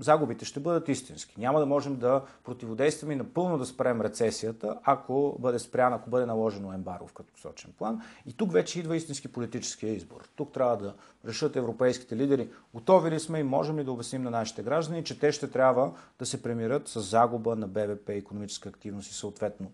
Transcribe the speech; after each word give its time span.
загубите 0.00 0.44
ще 0.44 0.60
бъдат 0.60 0.88
истински. 0.88 1.40
Няма 1.40 1.60
да 1.60 1.66
можем 1.66 1.96
да 1.96 2.22
противодействаме 2.44 3.12
и 3.12 3.16
напълно 3.16 3.58
да 3.58 3.66
спрем 3.66 4.00
рецесията, 4.00 4.78
ако 4.82 5.36
бъде 5.38 5.58
спрян, 5.58 5.92
ако 5.92 6.10
бъде 6.10 6.26
наложено 6.26 6.72
ембаро 6.72 7.06
в 7.06 7.12
краткосрочен 7.12 7.72
план. 7.78 8.00
И 8.26 8.32
тук 8.32 8.52
вече 8.52 8.80
идва 8.80 8.96
истински 8.96 9.32
политическия 9.32 9.94
избор. 9.94 10.28
Тук 10.36 10.52
трябва 10.52 10.76
да 10.76 10.94
решат 11.26 11.56
европейските 11.56 12.16
лидери, 12.16 12.50
готови 12.74 13.10
ли 13.10 13.20
сме 13.20 13.38
и 13.38 13.42
можем 13.42 13.78
ли 13.78 13.84
да 13.84 13.92
обясним 13.92 14.22
на 14.22 14.30
нашите 14.30 14.62
граждани, 14.62 15.04
че 15.04 15.18
те 15.18 15.32
ще 15.32 15.50
трябва 15.50 15.92
да 16.18 16.26
се 16.26 16.42
премират 16.42 16.88
с 16.88 17.00
загуба 17.00 17.56
на 17.56 17.68
БВП, 17.68 18.08
економическа 18.08 18.68
активност 18.68 19.10
и 19.10 19.14
съответно 19.14 19.70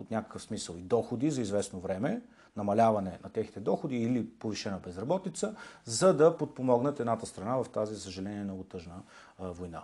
от 0.00 0.10
някакъв 0.10 0.42
смисъл 0.42 0.74
и 0.74 0.82
доходи 0.82 1.30
за 1.30 1.40
известно 1.40 1.80
време, 1.80 2.22
намаляване 2.56 3.18
на 3.24 3.30
техните 3.30 3.60
доходи 3.60 3.96
или 3.96 4.26
повишена 4.26 4.78
безработица, 4.84 5.54
за 5.84 6.14
да 6.14 6.36
подпомогнат 6.36 7.00
едната 7.00 7.26
страна 7.26 7.56
в 7.56 7.68
тази, 7.68 7.94
за 7.94 8.00
съжаление, 8.00 8.44
много 8.44 8.62
тъжна 8.62 8.94
война. 9.38 9.82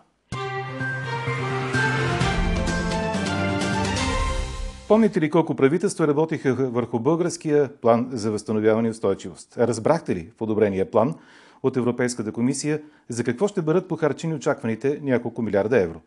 Помните 4.88 5.20
ли 5.20 5.30
колко 5.30 5.54
правителства 5.54 6.06
работиха 6.06 6.54
върху 6.54 7.00
българския 7.00 7.76
план 7.76 8.08
за 8.12 8.30
възстановяване 8.30 8.88
и 8.88 8.90
устойчивост? 8.90 9.56
Разбрахте 9.58 10.14
ли 10.14 10.32
в 10.38 10.42
одобрения 10.42 10.90
план 10.90 11.14
от 11.62 11.76
Европейската 11.76 12.32
комисия 12.32 12.82
за 13.08 13.24
какво 13.24 13.48
ще 13.48 13.62
бъдат 13.62 13.88
похарчени 13.88 14.34
очакваните 14.34 15.00
няколко 15.02 15.42
милиарда 15.42 15.80
евро? 15.82 16.00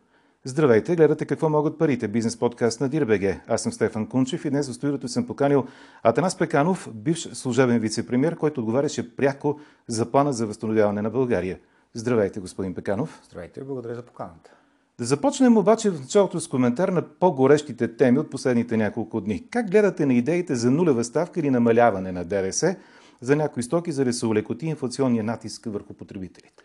Здравейте, 0.48 0.96
гледате 0.96 1.26
какво 1.26 1.50
могат 1.50 1.78
парите. 1.78 2.08
Бизнес 2.08 2.38
подкаст 2.38 2.82
на 2.82 2.90
Дирбеге. 2.90 3.42
Аз 3.48 3.64
съм 3.64 3.72
Стефан 3.72 4.08
Кунчев 4.08 4.46
и 4.46 4.50
днес 4.50 4.70
в 4.70 4.74
студиото 4.74 5.08
съм 5.08 5.28
поканил 5.28 5.66
Атанас 6.04 6.38
Пеканов, 6.38 6.90
бивш 6.94 7.30
служебен 7.34 7.80
вице-премьер, 7.80 8.36
който 8.36 8.62
отговаряше 8.62 9.16
пряко 9.16 9.60
за 9.88 10.12
плана 10.12 10.34
за 10.34 10.48
възстановяване 10.48 11.02
на 11.02 11.10
България. 11.10 11.60
Здравейте, 11.94 12.40
господин 12.40 12.74
Пеканов. 12.74 13.22
Здравейте, 13.30 13.64
благодаря 13.64 13.96
за 13.96 14.02
поканата. 14.02 14.52
Да 14.98 15.06
започнем 15.06 15.58
обаче 15.58 15.90
в 15.90 16.02
началото 16.02 16.40
с 16.40 16.48
коментар 16.48 16.90
на 16.90 17.02
по-горещите 17.02 17.96
теми 17.96 18.20
от 18.20 18.30
последните 18.30 18.78
няколко 18.78 19.22
дни. 19.22 19.48
Как 19.50 19.72
гледате 19.72 20.06
на 20.06 20.14
идеите 20.14 20.56
за 20.56 20.72
нулева 20.72 21.04
ставка 21.04 21.40
или 21.40 21.50
намаляване 21.50 22.12
на 22.12 22.26
ДДС 22.26 22.76
за 23.22 23.36
някои 23.36 23.64
стоки, 23.64 23.92
за 23.92 24.06
да 24.06 24.14
се 24.14 24.26
улекоти 24.26 24.66
инфлационния 24.66 25.24
натиск 25.24 25.66
върху 25.66 25.94
потребителите? 25.94 26.64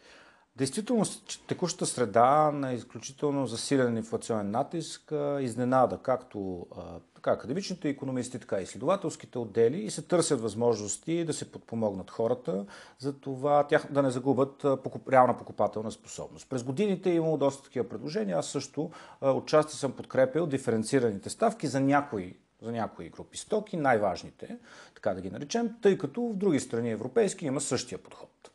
Действително, 0.57 1.05
текущата 1.47 1.87
среда 1.87 2.51
на 2.51 2.73
изключително 2.73 3.47
засилен 3.47 3.97
инфлационен 3.97 4.51
натиск 4.51 5.13
изненада 5.41 5.99
както 6.03 6.67
така, 7.15 7.31
академичните 7.31 7.89
економисти, 7.89 8.39
така 8.39 8.61
и 8.61 8.63
изследователските 8.63 9.39
отдели 9.39 9.79
и 9.79 9.91
се 9.91 10.03
търсят 10.03 10.41
възможности 10.41 11.25
да 11.25 11.33
се 11.33 11.53
подпомогнат 11.53 12.11
хората, 12.11 12.67
за 12.99 13.21
това 13.21 13.67
тях 13.67 13.93
да 13.93 14.03
не 14.03 14.11
загубят 14.11 14.67
реална 15.13 15.39
покупателна 15.39 15.93
способност. 15.93 16.49
През 16.49 16.63
годините 16.63 17.11
е 17.11 17.15
имало 17.15 17.37
доста 17.37 17.63
такива 17.63 17.89
предложения. 17.89 18.39
Аз 18.39 18.47
също 18.47 18.91
отчасти 19.21 19.77
съм 19.77 19.93
подкрепил 19.93 20.47
диференцираните 20.47 21.31
ставки 21.31 21.67
за 21.67 21.81
някои 21.81 22.37
за 22.63 22.73
някои 22.73 23.09
групи 23.09 23.39
стоки, 23.39 23.77
най-важните, 23.77 24.59
така 24.95 25.15
да 25.15 25.21
ги 25.21 25.31
наречем, 25.31 25.77
тъй 25.83 25.99
като 25.99 26.23
в 26.23 26.37
други 26.37 26.61
страни 26.61 26.91
европейски 26.91 27.47
има 27.47 27.61
същия 27.61 27.99
подход. 27.99 28.51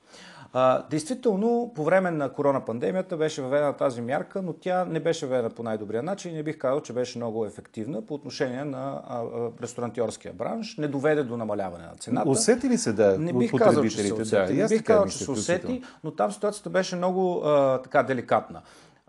А, 0.58 0.84
действително, 0.90 1.72
по 1.76 1.84
време 1.84 2.12
на 2.12 2.30
коронапандемията 2.30 3.18
беше 3.18 3.42
въведена 3.42 3.74
тази 3.74 4.02
мярка, 4.02 4.42
но 4.42 4.54
тя 4.54 4.86
не 4.86 5.00
беше 5.00 5.26
въведена 5.26 5.50
по 5.50 5.64
най-добрия 5.64 6.04
начин 6.04 6.32
и 6.32 6.36
не 6.36 6.44
бих 6.44 6.58
казал, 6.58 6.82
че 6.82 6.94
беше 6.94 7.18
много 7.18 7.46
ефективна 7.46 8.02
по 8.02 8.14
отношение 8.14 8.64
на 8.64 9.02
а, 9.08 9.20
а, 9.20 9.50
ресторантьорския 9.62 10.34
бранш. 10.34 10.78
Не 10.78 10.88
доведе 10.88 11.24
до 11.24 11.38
намаляване 11.38 11.84
на 11.84 11.96
цената. 12.00 12.30
Усети 12.30 12.70
ли 12.70 12.78
се, 12.78 12.94
да, 12.94 13.20
не 13.20 13.34
бих 13.34 13.52
казал, 13.52 13.84
че 13.84 13.90
се 13.90 14.14
усети. 14.14 14.54
Да, 14.56 14.62
не 14.62 14.68
бих 14.68 14.84
казал, 14.84 15.06
че 15.08 15.18
се 15.18 15.32
усети, 15.32 15.84
но 16.04 16.12
там 16.12 16.32
ситуацията 16.32 16.70
беше 16.70 16.96
много 16.96 17.42
а, 17.46 17.82
така 17.82 18.04
деликатна. 18.04 18.62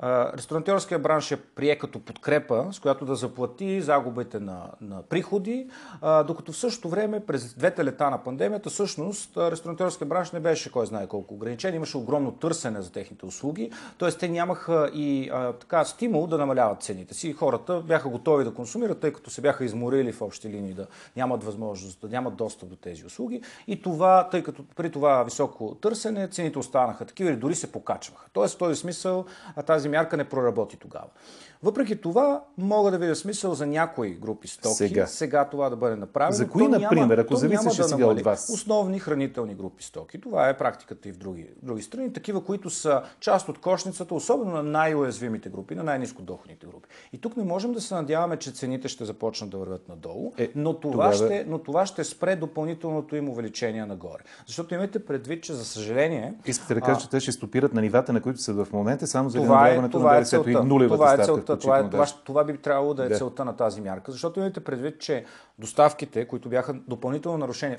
Ресторантьорския 0.03 0.99
бранш 0.99 1.31
е 1.31 1.37
прие 1.37 1.79
като 1.79 1.99
подкрепа, 1.99 2.69
с 2.73 2.81
която 2.81 3.05
да 3.05 3.15
заплати 3.15 3.81
загубите 3.81 4.41
на, 4.41 4.71
на 4.81 5.03
приходи, 5.03 5.71
а, 6.01 6.23
докато 6.23 6.53
в 6.53 6.57
същото 6.57 6.89
време 6.89 7.27
през 7.27 7.55
двете 7.55 7.85
лета 7.85 8.11
на 8.11 8.25
пандемията 8.25 8.71
всъщност 8.71 9.37
ресторантьорския 9.37 10.09
бранш 10.09 10.33
не 10.33 10.41
беше 10.41 10.73
кой 10.73 10.87
знае 10.87 11.07
колко 11.07 11.35
ограничен, 11.35 11.75
имаше 11.75 11.97
огромно 11.97 12.33
търсене 12.33 12.83
за 12.83 12.93
техните 12.93 13.27
услуги, 13.27 13.71
т.е. 13.99 14.11
те 14.11 14.29
нямаха 14.29 14.91
и 14.95 15.31
а, 15.33 15.53
така 15.53 15.85
стимул 15.85 16.27
да 16.27 16.39
намаляват 16.39 16.83
цените 16.83 17.15
си. 17.15 17.33
Хората 17.33 17.81
бяха 17.81 18.09
готови 18.09 18.45
да 18.45 18.55
консумират, 18.55 19.01
тъй 19.01 19.13
като 19.13 19.31
се 19.31 19.41
бяха 19.41 19.65
изморили 19.65 20.13
в 20.13 20.23
общи 20.23 20.49
линии 20.49 20.75
да 20.75 20.87
нямат 21.17 21.45
възможност, 21.45 22.01
да 22.01 22.09
нямат 22.09 22.37
достъп 22.37 22.69
до 22.69 22.77
тези 22.77 23.07
услуги 23.07 23.43
и 23.67 23.83
това, 23.83 24.29
тъй 24.31 24.43
като 24.43 24.65
при 24.77 24.91
това 24.91 25.23
високо 25.23 25.75
търсене, 25.75 26.29
цените 26.29 26.59
останаха 26.59 27.05
такива 27.05 27.31
или 27.31 27.37
дори 27.37 27.55
се 27.55 27.73
покачваха. 27.73 28.27
Тоест 28.33 28.55
в 28.55 28.59
този 28.59 28.81
смисъл 28.81 29.25
тази 29.67 29.86
тази 29.87 29.93
мярка 29.93 30.17
не 30.17 30.25
проработи 30.25 30.77
тогава. 30.77 31.07
Въпреки 31.63 31.97
това, 31.97 32.45
мога 32.59 32.91
да 32.91 32.99
видя 32.99 33.17
смисъл 33.17 33.55
за 33.55 33.67
някои 33.67 34.15
групи 34.15 34.49
стоки 34.49 34.75
сега, 34.75 35.07
сега 35.07 35.45
това 35.45 35.71
да 35.71 35.77
бъде 35.77 35.97
направено. 35.97 36.33
За 36.33 36.49
кои, 36.49 36.69
например, 36.69 37.19
ако 37.19 37.37
зависеше 37.37 37.83
да 37.83 37.89
сега 37.89 38.07
от 38.07 38.21
вас? 38.21 38.51
Основни 38.53 38.99
хранителни 38.99 39.55
групи 39.55 39.85
стоки. 39.85 40.21
Това 40.21 40.49
е 40.49 40.57
практиката 40.57 41.09
и 41.09 41.13
в 41.13 41.17
други, 41.17 41.49
други 41.63 41.83
страни. 41.83 42.13
Такива, 42.13 42.45
които 42.45 42.71
са 42.71 43.03
част 43.21 43.49
от 43.49 43.59
кошницата, 43.59 44.15
особено 44.15 44.53
на 44.53 44.63
най-уязвимите 44.63 45.49
групи, 45.49 45.75
на 45.75 45.83
най-низкодоходните 45.83 46.67
групи. 46.67 46.89
И 47.13 47.19
тук 47.19 47.37
не 47.37 47.45
можем 47.45 47.73
да 47.73 47.81
се 47.81 47.95
надяваме, 47.95 48.37
че 48.37 48.51
цените 48.51 48.89
ще 48.89 49.05
започнат 49.05 49.51
да 49.51 49.59
вървят 49.59 49.89
надолу, 49.89 50.33
е, 50.39 50.51
но, 50.55 50.75
това 50.75 50.93
тогава... 50.93 51.15
ще, 51.15 51.45
но 51.49 51.59
това 51.59 51.87
ще 51.87 52.05
спре 52.05 52.37
допълнителното 52.37 53.17
им 53.17 53.29
увеличение 53.29 53.87
нагоре. 53.87 54.23
Защото 54.47 54.75
имайте 54.75 55.05
предвид, 55.05 55.43
че 55.43 55.53
за 55.53 55.65
съжаление... 55.65 56.35
Искате 56.47 56.75
да 56.75 56.81
кажете, 56.81 57.03
че 57.03 57.11
те 57.11 57.21
ще 57.21 57.33
стопират 57.33 57.75
на 57.75 57.81
нивата, 57.81 58.13
на 58.13 58.21
които 58.21 58.41
са 58.41 58.65
в 58.65 58.73
момента, 58.73 59.07
само 59.07 59.31
за 59.31 59.39
това 59.39 59.71
е, 59.71 59.76
това 59.91 60.13
на 60.13 60.21
ДДС-то 60.21 60.49
е 60.49 60.53
и 60.53 60.57
нулевата 60.57 60.95
това 60.95 61.15
е 61.15 61.25
целта. 61.25 61.59
Това, 61.59 61.79
е, 61.79 61.91
това, 61.91 62.07
това 62.25 62.45
би 62.45 62.57
трябвало 62.57 62.95
да 62.95 63.05
е 63.05 63.09
да. 63.09 63.17
целта 63.17 63.45
на 63.45 63.57
тази 63.57 63.81
мярка, 63.81 64.13
защото 64.13 64.41
имате 64.41 64.65
предвид, 64.65 65.01
че 65.01 65.25
доставките, 65.59 66.29
които 66.29 66.49
бяха 66.49 66.75
допълнително 66.75 67.39
нарушени, 67.39 67.77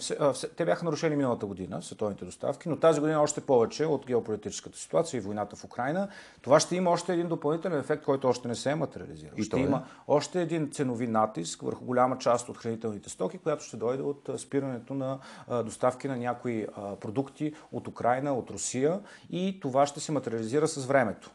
те 0.57 0.65
бяха 0.65 0.85
нарушени 0.85 1.15
миналата 1.15 1.45
година, 1.45 1.81
световните 1.81 2.25
доставки, 2.25 2.69
но 2.69 2.77
тази 2.77 2.99
година 2.99 3.21
още 3.21 3.41
повече 3.41 3.85
от 3.85 4.05
геополитическата 4.05 4.77
ситуация 4.77 5.17
и 5.17 5.21
войната 5.21 5.55
в 5.55 5.63
Украина, 5.63 6.07
това 6.41 6.59
ще 6.59 6.75
има 6.75 6.89
още 6.89 7.13
един 7.13 7.27
допълнителен 7.27 7.79
ефект, 7.79 8.05
който 8.05 8.27
още 8.27 8.47
не 8.47 8.55
се 8.55 8.71
е 8.71 8.75
материализирал. 8.75 9.33
И 9.37 9.43
ще 9.43 9.57
е? 9.57 9.63
има 9.63 9.83
още 10.07 10.41
един 10.41 10.71
ценови 10.71 11.07
натиск 11.07 11.61
върху 11.61 11.85
голяма 11.85 12.17
част 12.17 12.49
от 12.49 12.57
хранителните 12.57 13.09
стоки, 13.09 13.37
която 13.37 13.63
ще 13.63 13.77
дойде 13.77 14.03
от 14.03 14.29
спирането 14.37 14.93
на 14.93 15.19
доставки 15.63 16.07
на 16.07 16.17
някои 16.17 16.67
продукти 16.99 17.53
от 17.71 17.87
Украина, 17.87 18.33
от 18.33 18.49
Русия. 18.49 18.99
И 19.29 19.59
това 19.59 19.85
ще 19.85 19.99
се 19.99 20.11
материализира 20.11 20.67
с 20.67 20.85
времето 20.85 21.31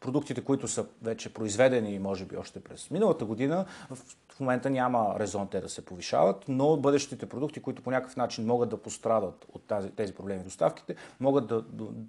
продуктите, 0.00 0.44
които 0.44 0.68
са 0.68 0.86
вече 1.02 1.34
произведени, 1.34 1.98
може 1.98 2.24
би 2.24 2.36
още 2.36 2.60
през 2.60 2.90
миналата 2.90 3.24
година, 3.24 3.64
в 3.90 3.98
момента 4.40 4.70
няма 4.70 5.16
резон 5.18 5.48
те 5.48 5.60
да 5.60 5.68
се 5.68 5.84
повишават, 5.84 6.44
но 6.48 6.76
бъдещите 6.76 7.26
продукти, 7.26 7.60
които 7.60 7.82
по 7.82 7.90
някакъв 7.90 8.16
начин 8.16 8.46
могат 8.46 8.68
да 8.68 8.76
пострадат 8.76 9.46
от 9.52 9.62
тази, 9.62 9.90
тези 9.90 10.14
проблеми 10.14 10.40
в 10.40 10.44
доставките, 10.44 10.94
могат 11.20 11.46
да, 11.46 11.64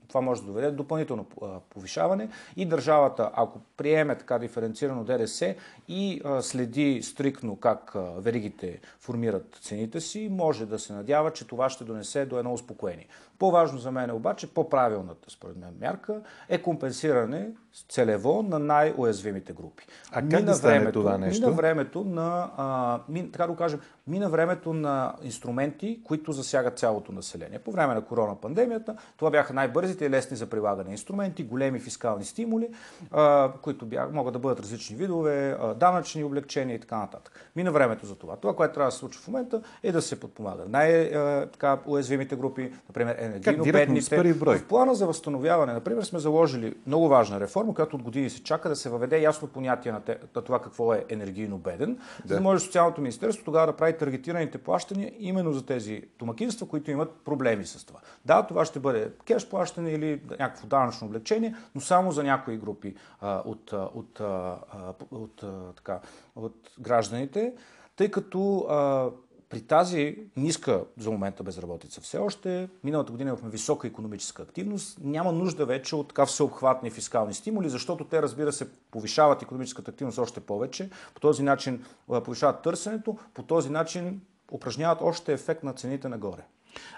това 0.08 0.22
може 0.22 0.42
да 0.42 0.48
доведе 0.48 0.72
до 0.72 0.78
допълнително 0.78 1.26
повишаване 1.70 2.30
и 2.56 2.66
държавата, 2.66 3.32
ако 3.34 3.60
приеме 3.78 4.18
така 4.18 4.40
диференцирано 4.40 5.04
ДДС 5.04 5.56
и 5.88 6.22
следи 6.42 7.02
стрикно 7.04 7.56
как 7.56 7.94
веригите 8.18 8.80
формират 9.00 9.60
цените 9.62 10.02
си, 10.02 10.30
може 10.32 10.66
да 10.66 10.80
се 10.80 10.94
надява, 10.94 11.34
че 11.34 11.48
това 11.48 11.70
ще 11.70 11.84
донесе 11.84 12.26
до 12.26 12.40
едно 12.40 12.54
успокоение. 12.54 13.08
По-важно 13.40 13.80
за 13.80 13.92
мен 13.92 14.10
е 14.10 14.14
обаче, 14.14 14.54
по-правилната 14.54 15.32
според 15.32 15.58
мен 15.58 15.70
мярка 15.82 16.22
е 16.50 16.62
компенсиране 16.62 17.50
целево 17.90 18.44
на 18.44 18.60
най-уязвимите 18.60 19.54
групи. 19.54 19.88
А 20.12 20.22
как 20.22 20.24
мина 20.24 20.42
да 20.42 20.56
стане 20.56 20.80
времето, 20.80 21.00
това 21.00 21.18
нещо? 21.18 21.46
Мина 21.46 21.56
времето 21.56 22.04
на, 22.18 22.50
а, 22.58 23.00
мин, 23.10 23.32
така 23.32 23.44
да 23.44 23.52
го 23.52 23.56
кажем, 23.56 23.80
мина 24.08 24.30
времето 24.30 24.74
на 24.74 25.16
инструменти, 25.24 26.00
които 26.04 26.32
засягат 26.32 26.80
цялото 26.80 27.12
население. 27.12 27.60
По 27.60 27.72
време 27.72 27.94
на 27.94 28.02
корона 28.02 28.36
пандемията 28.36 28.96
това 29.18 29.32
бяха 29.32 29.54
най-бързите 29.54 30.06
и 30.06 30.10
лесни 30.10 30.38
за 30.38 30.46
прилагане 30.46 30.92
инструменти, 30.92 31.44
големи 31.44 31.80
фискални 31.80 32.26
стимули, 32.26 32.70
а, 33.12 33.52
които 33.62 33.86
бях, 33.86 34.12
могат 34.12 34.34
да 34.34 34.40
бъдат 34.40 34.60
различни 34.60 34.96
видове, 34.96 35.58
а, 35.62 35.74
данъчни 35.74 36.24
облегчения 36.24 36.76
и 36.76 36.80
така 36.80 36.98
нататък. 36.98 37.52
Мина 37.56 37.72
времето 37.72 38.06
за 38.06 38.16
това. 38.16 38.36
Това, 38.36 38.56
което 38.56 38.74
трябва 38.74 38.88
да 38.88 38.92
се 38.92 38.98
случи 38.98 39.20
в 39.20 39.28
момента 39.28 39.62
е 39.84 39.92
да 39.92 40.02
се 40.02 40.20
подпомага 40.20 40.64
най-уязвимите 40.68 42.36
групи, 42.36 42.74
например 42.90 43.16
енергийно 43.20 43.64
бедните. 43.64 44.34
В 44.60 44.68
плана 44.68 44.96
за 44.96 45.08
възстановяване, 45.08 45.74
например, 45.74 46.04
сме 46.04 46.20
заложили 46.20 46.76
много 46.88 47.08
важна 47.08 47.40
реформа, 47.40 47.74
която 47.74 47.96
от 47.96 48.04
години 48.04 48.30
се 48.30 48.44
чака 48.44 48.70
да 48.70 48.76
се 48.76 48.90
въведе 48.90 49.20
ясно 49.20 49.48
понятие 49.48 49.92
на, 49.92 50.02
те, 50.02 50.18
на 50.36 50.42
това 50.42 50.62
какво 50.62 50.94
е 50.94 51.06
енергийно 51.10 51.58
беден, 51.58 51.98
да. 52.26 52.28
за 52.28 52.36
да 52.36 52.42
може 52.42 52.66
социалното 52.66 53.02
министерство 53.02 53.46
тогава 53.46 53.68
да 53.68 53.78
прави 53.78 53.98
таргетираните 53.98 54.58
плащания 54.58 55.12
именно 55.20 55.54
за 55.54 55.66
тези 55.66 56.02
домакинства, 56.20 56.68
които 56.68 56.92
имат 56.92 57.16
проблеми 57.26 57.66
с 57.66 57.86
това. 57.86 58.00
Да, 58.26 58.44
това 58.44 58.66
ще 58.66 58.80
бъде 58.80 59.12
кеш 59.26 59.50
плащане 59.50 59.92
или 59.92 60.22
някакво 60.40 60.68
данъчно 60.68 61.08
облегчение, 61.08 61.56
но 61.76 61.82
само 61.82 62.12
за 62.12 62.24
някои 62.24 62.58
групи 62.58 62.96
а, 63.22 63.42
от, 63.46 63.74
от, 63.74 64.20
от, 64.22 65.44
от, 65.44 65.44
така, 65.76 66.00
от 66.36 66.56
гражданите, 66.80 67.54
тъй 67.96 68.12
като 68.12 68.60
а, 68.70 69.10
при 69.50 69.62
тази 69.62 70.18
ниска 70.38 70.84
за 70.98 71.12
момента 71.12 71.44
безработица 71.44 72.02
все 72.02 72.18
още, 72.18 72.70
миналата 72.84 73.12
година 73.12 73.30
имахме 73.30 73.50
висока 73.50 73.88
економическа 73.88 74.44
активност, 74.44 75.00
няма 75.02 75.32
нужда 75.32 75.66
вече 75.66 75.96
от 75.96 76.08
така 76.08 76.26
всеобхватни 76.26 76.90
фискални 76.90 77.34
стимули, 77.34 77.70
защото 77.70 78.06
те, 78.06 78.22
разбира 78.22 78.54
се, 78.54 78.70
повишават 78.92 79.42
економическата 79.42 79.92
активност 79.92 80.18
още 80.18 80.40
повече, 80.40 80.90
по 81.14 81.20
този 81.20 81.44
начин 81.44 81.86
повишават 82.08 82.62
търсенето, 82.62 83.18
по 83.34 83.44
този 83.44 83.70
начин 83.70 84.22
упражняват 84.52 85.02
още 85.02 85.34
ефект 85.34 85.64
на 85.64 85.74
цените 85.74 86.10
нагоре. 86.10 86.44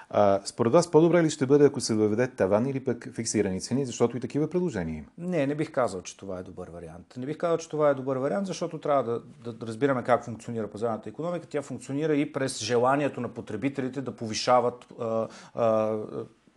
А, 0.10 0.40
според 0.46 0.74
вас 0.74 0.92
по-добре 0.92 1.24
ли 1.24 1.30
ще 1.30 1.46
бъде, 1.46 1.66
ако 1.66 1.81
се 1.81 1.94
въведе 1.94 2.28
таван 2.28 2.66
или 2.66 2.80
пък 2.80 3.10
фиксирани 3.16 3.62
цени, 3.62 3.86
защото 3.86 4.18
и 4.18 4.20
такива 4.20 4.50
предложения 4.50 4.98
има? 4.98 5.08
Не, 5.18 5.48
не 5.48 5.56
бих 5.56 5.72
казал, 5.72 6.02
че 6.02 6.18
това 6.18 6.40
е 6.40 6.44
добър 6.44 6.70
вариант. 6.70 7.14
Не 7.18 7.26
бих 7.26 7.38
казал, 7.38 7.58
че 7.58 7.70
това 7.70 7.90
е 7.90 7.94
добър 7.94 8.18
вариант, 8.18 8.48
защото 8.48 8.78
трябва 8.78 9.04
да, 9.04 9.54
да 9.54 9.68
разбираме 9.68 10.04
как 10.04 10.26
функционира 10.26 10.68
пазарната 10.68 11.10
економика. 11.10 11.48
Тя 11.48 11.62
функционира 11.62 12.16
и 12.16 12.34
през 12.34 12.60
желанието 12.60 13.22
на 13.22 13.30
потребителите 13.30 14.02
да 14.02 14.16
повишават 14.16 14.88
а, 15.00 15.28
а, 15.56 15.98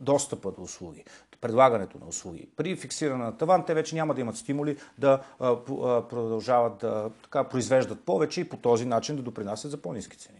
достъпа 0.00 0.52
до 0.52 0.62
услуги, 0.62 1.04
предлагането 1.40 1.98
на 1.98 2.06
услуги. 2.06 2.48
При 2.56 2.76
фиксиране 2.76 3.24
на 3.24 3.36
таван 3.36 3.64
те 3.64 3.74
вече 3.74 3.94
няма 3.94 4.14
да 4.14 4.20
имат 4.20 4.36
стимули 4.36 4.76
да 4.98 5.22
а, 5.40 5.56
продължават 6.08 6.78
да 6.78 7.10
така, 7.22 7.44
произвеждат 7.44 8.04
повече 8.04 8.40
и 8.40 8.48
по 8.48 8.56
този 8.56 8.86
начин 8.86 9.16
да 9.16 9.22
допринасят 9.22 9.70
за 9.70 9.76
по-низки 9.76 10.16
цени. 10.16 10.38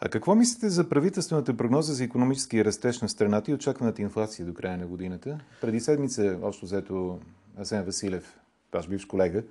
А 0.00 0.08
какво 0.08 0.34
мислите 0.34 0.68
за 0.68 0.88
правителствената 0.88 1.56
прогноза 1.56 1.94
за 1.94 2.04
економически 2.04 2.64
растеж 2.64 3.00
на 3.00 3.08
страната 3.08 3.50
и 3.50 3.54
очакваната 3.54 4.02
инфлация 4.02 4.46
до 4.46 4.54
края 4.54 4.78
на 4.78 4.86
годината? 4.86 5.38
Преди 5.60 5.80
седмица, 5.80 6.38
общо 6.42 6.64
взето, 6.66 7.20
Асен 7.60 7.84
Василев, 7.84 8.38
ваш 8.72 8.88
бивш 8.88 9.04
колега, 9.04 9.42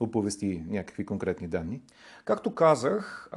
оповести 0.00 0.64
някакви 0.68 1.06
конкретни 1.06 1.48
данни. 1.48 1.80
Както 2.24 2.54
казах, 2.54 3.30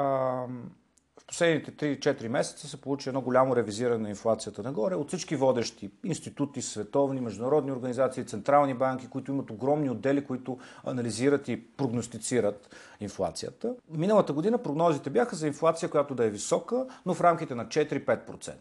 последните 1.27 1.97
3-4 1.97 2.27
месеца 2.27 2.67
се 2.67 2.81
получи 2.81 3.09
едно 3.09 3.21
голямо 3.21 3.55
ревизиране 3.55 3.97
на 3.97 4.09
инфлацията 4.09 4.63
нагоре 4.63 4.95
от 4.95 5.07
всички 5.07 5.35
водещи 5.35 5.91
институти, 6.03 6.61
световни, 6.61 7.21
международни 7.21 7.71
организации, 7.71 8.25
централни 8.25 8.73
банки, 8.73 9.09
които 9.09 9.31
имат 9.31 9.49
огромни 9.49 9.89
отдели, 9.89 10.25
които 10.25 10.57
анализират 10.83 11.47
и 11.47 11.67
прогностицират 11.77 12.75
инфлацията. 12.99 13.75
Миналата 13.89 14.33
година 14.33 14.57
прогнозите 14.57 15.09
бяха 15.09 15.35
за 15.35 15.47
инфлация, 15.47 15.89
която 15.89 16.15
да 16.15 16.25
е 16.25 16.29
висока, 16.29 16.85
но 17.05 17.13
в 17.13 17.21
рамките 17.21 17.55
на 17.55 17.65
4-5%. 17.65 18.53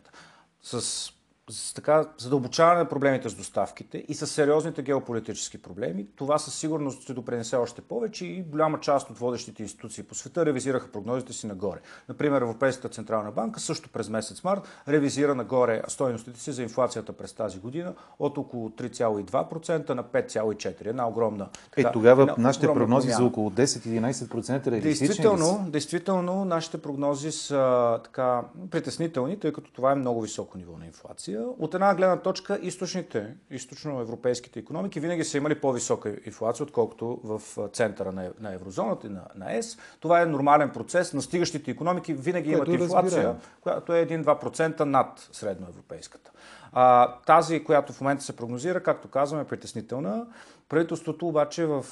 С 0.63 1.13
с 1.51 1.75
така 1.75 2.05
задълбочаване 2.19 2.79
на 2.79 2.89
проблемите 2.89 3.29
с 3.29 3.35
доставките 3.35 4.05
и 4.09 4.15
с 4.15 4.27
сериозните 4.27 4.83
геополитически 4.83 5.63
проблеми, 5.63 6.07
това 6.17 6.39
със 6.39 6.55
сигурност 6.55 7.03
ще 7.03 7.15
допренесе 7.15 7.57
още 7.57 7.81
повече 7.81 8.27
и 8.27 8.43
голяма 8.43 8.81
част 8.81 9.11
от 9.11 9.19
водещите 9.19 9.63
институции 9.63 10.05
по 10.05 10.15
света 10.15 10.47
ревизираха 10.47 10.93
прогнозите 10.93 11.33
си 11.33 11.47
нагоре. 11.47 11.79
Например, 12.09 12.43
Европейската 12.43 12.89
централна 12.89 13.31
банка 13.31 13.61
също 13.61 13.89
през 13.89 14.09
месец 14.09 14.45
март 14.45 14.63
ревизира 14.89 15.35
нагоре 15.35 15.83
стоеностите 15.89 16.41
си 16.41 16.53
за 16.53 16.63
инфлацията 16.63 17.13
през 17.13 17.33
тази 17.33 17.59
година 17.59 17.95
от 18.19 18.39
около 18.39 18.69
3,2% 18.69 19.91
на 19.91 20.05
5,4%. 20.05 20.87
Една 20.87 21.09
огромна. 21.09 21.49
Така, 21.75 21.89
е, 21.89 21.93
тогава 21.93 22.23
една 22.23 22.35
нашите 22.39 22.67
прогнози 22.67 23.07
промяна. 23.07 23.23
за 23.23 23.25
около 23.25 23.51
10-11% 23.51 24.67
реалистични 24.67 25.07
действително, 25.07 25.67
действително, 25.69 26.45
нашите 26.45 26.83
прогнози 26.83 27.33
са 27.33 28.01
така 28.05 28.43
притеснителни, 28.71 29.41
тъй 29.41 29.53
като 29.53 29.73
това 29.73 29.93
е 29.93 29.95
много 29.95 30.23
високо 30.23 30.59
ниво 30.59 30.79
на 30.79 30.87
инфлация 30.87 31.38
инфлация. 31.39 31.65
От 31.65 31.75
една 31.75 31.95
гледна 31.95 32.17
точка, 32.17 32.59
източните, 32.63 33.35
източноевропейските 33.51 34.59
економики 34.59 35.01
винаги 35.01 35.25
са 35.25 35.37
имали 35.37 35.61
по-висока 35.61 36.17
инфлация, 36.27 36.65
отколкото 36.65 37.21
в 37.25 37.41
центъра 37.73 38.13
на, 38.13 38.31
на 38.41 38.55
еврозоната 38.55 39.07
и 39.07 39.11
на, 39.11 39.23
на 39.35 39.57
ЕС. 39.57 39.79
Това 40.01 40.23
е 40.23 40.27
нормален 40.27 40.71
процес. 40.71 41.15
Настигащите 41.15 41.71
економики 41.71 42.15
винаги 42.15 42.51
имат 42.51 42.69
инфлация, 42.69 43.37
която 43.61 43.95
е 43.95 44.07
1-2% 44.07 44.81
над 44.81 45.29
средноевропейската. 45.33 46.31
А, 46.73 47.15
тази, 47.27 47.65
която 47.65 47.93
в 47.93 48.01
момента 48.01 48.25
се 48.25 48.37
прогнозира, 48.37 48.83
както 48.83 49.09
казваме, 49.09 49.43
е 49.43 49.47
притеснителна. 49.47 50.27
Правителството 50.69 51.29
обаче 51.29 51.67
в 51.67 51.85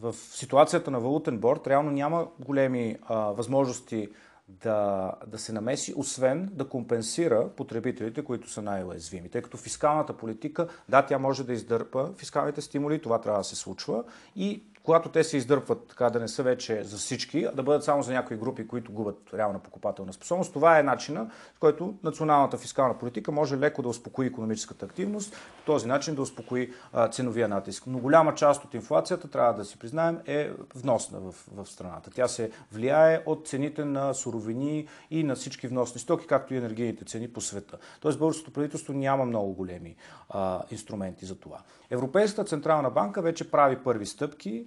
в 0.00 0.12
ситуацията 0.12 0.90
на 0.90 1.00
валутен 1.00 1.38
борт 1.38 1.66
реално 1.66 1.90
няма 1.90 2.26
големи 2.40 2.96
а, 3.06 3.16
възможности 3.16 4.08
да, 4.48 5.12
да 5.26 5.38
се 5.38 5.52
намеси, 5.52 5.94
освен 5.96 6.50
да 6.52 6.68
компенсира 6.68 7.48
потребителите, 7.48 8.24
които 8.24 8.50
са 8.50 8.62
най-уязвими. 8.62 9.28
Тъй 9.28 9.42
като 9.42 9.56
фискалната 9.56 10.12
политика, 10.12 10.68
да, 10.88 11.06
тя 11.06 11.18
може 11.18 11.44
да 11.44 11.52
издърпа 11.52 12.12
фискалните 12.16 12.60
стимули, 12.60 13.02
това 13.02 13.20
трябва 13.20 13.40
да 13.40 13.44
се 13.44 13.56
случва 13.56 14.04
и 14.36 14.62
когато 14.86 15.08
те 15.08 15.24
се 15.24 15.36
издърпват 15.36 15.88
така 15.88 16.10
да 16.10 16.20
не 16.20 16.28
са 16.28 16.42
вече 16.42 16.84
за 16.84 16.96
всички, 16.96 17.44
а 17.44 17.52
да 17.52 17.62
бъдат 17.62 17.84
само 17.84 18.02
за 18.02 18.12
някои 18.12 18.36
групи, 18.36 18.66
които 18.66 18.92
губят 18.92 19.30
реална 19.34 19.58
покупателна 19.58 20.12
способност, 20.12 20.52
това 20.52 20.78
е 20.78 20.82
начина, 20.82 21.30
в 21.54 21.60
който 21.60 21.94
националната 22.02 22.56
фискална 22.56 22.98
политика 22.98 23.32
може 23.32 23.58
леко 23.58 23.82
да 23.82 23.88
успокои 23.88 24.26
економическата 24.26 24.86
активност, 24.86 25.32
по 25.32 25.72
този 25.72 25.86
начин 25.86 26.14
да 26.14 26.22
успокои 26.22 26.72
а, 26.92 27.08
ценовия 27.08 27.48
натиск. 27.48 27.82
Но 27.86 27.98
голяма 27.98 28.34
част 28.34 28.64
от 28.64 28.74
инфлацията, 28.74 29.28
трябва 29.28 29.54
да 29.54 29.64
си 29.64 29.78
признаем, 29.78 30.20
е 30.26 30.50
вносна 30.74 31.20
в, 31.20 31.46
в 31.54 31.66
страната. 31.66 32.10
Тя 32.10 32.28
се 32.28 32.50
влияе 32.72 33.22
от 33.26 33.48
цените 33.48 33.84
на 33.84 34.14
суровини 34.14 34.88
и 35.10 35.24
на 35.24 35.34
всички 35.34 35.68
вносни 35.68 36.00
стоки, 36.00 36.26
както 36.26 36.54
и 36.54 36.56
енергийните 36.56 37.04
цени 37.04 37.32
по 37.32 37.40
света. 37.40 37.78
Тоест 38.00 38.18
българското 38.18 38.52
правителство 38.52 38.92
няма 38.92 39.24
много 39.24 39.52
големи 39.52 39.96
а, 40.30 40.62
инструменти 40.70 41.26
за 41.26 41.34
това. 41.34 41.58
Европейската 41.90 42.44
централна 42.44 42.90
банка 42.90 43.22
вече 43.22 43.50
прави 43.50 43.76
първи 43.76 44.06
стъпки, 44.06 44.66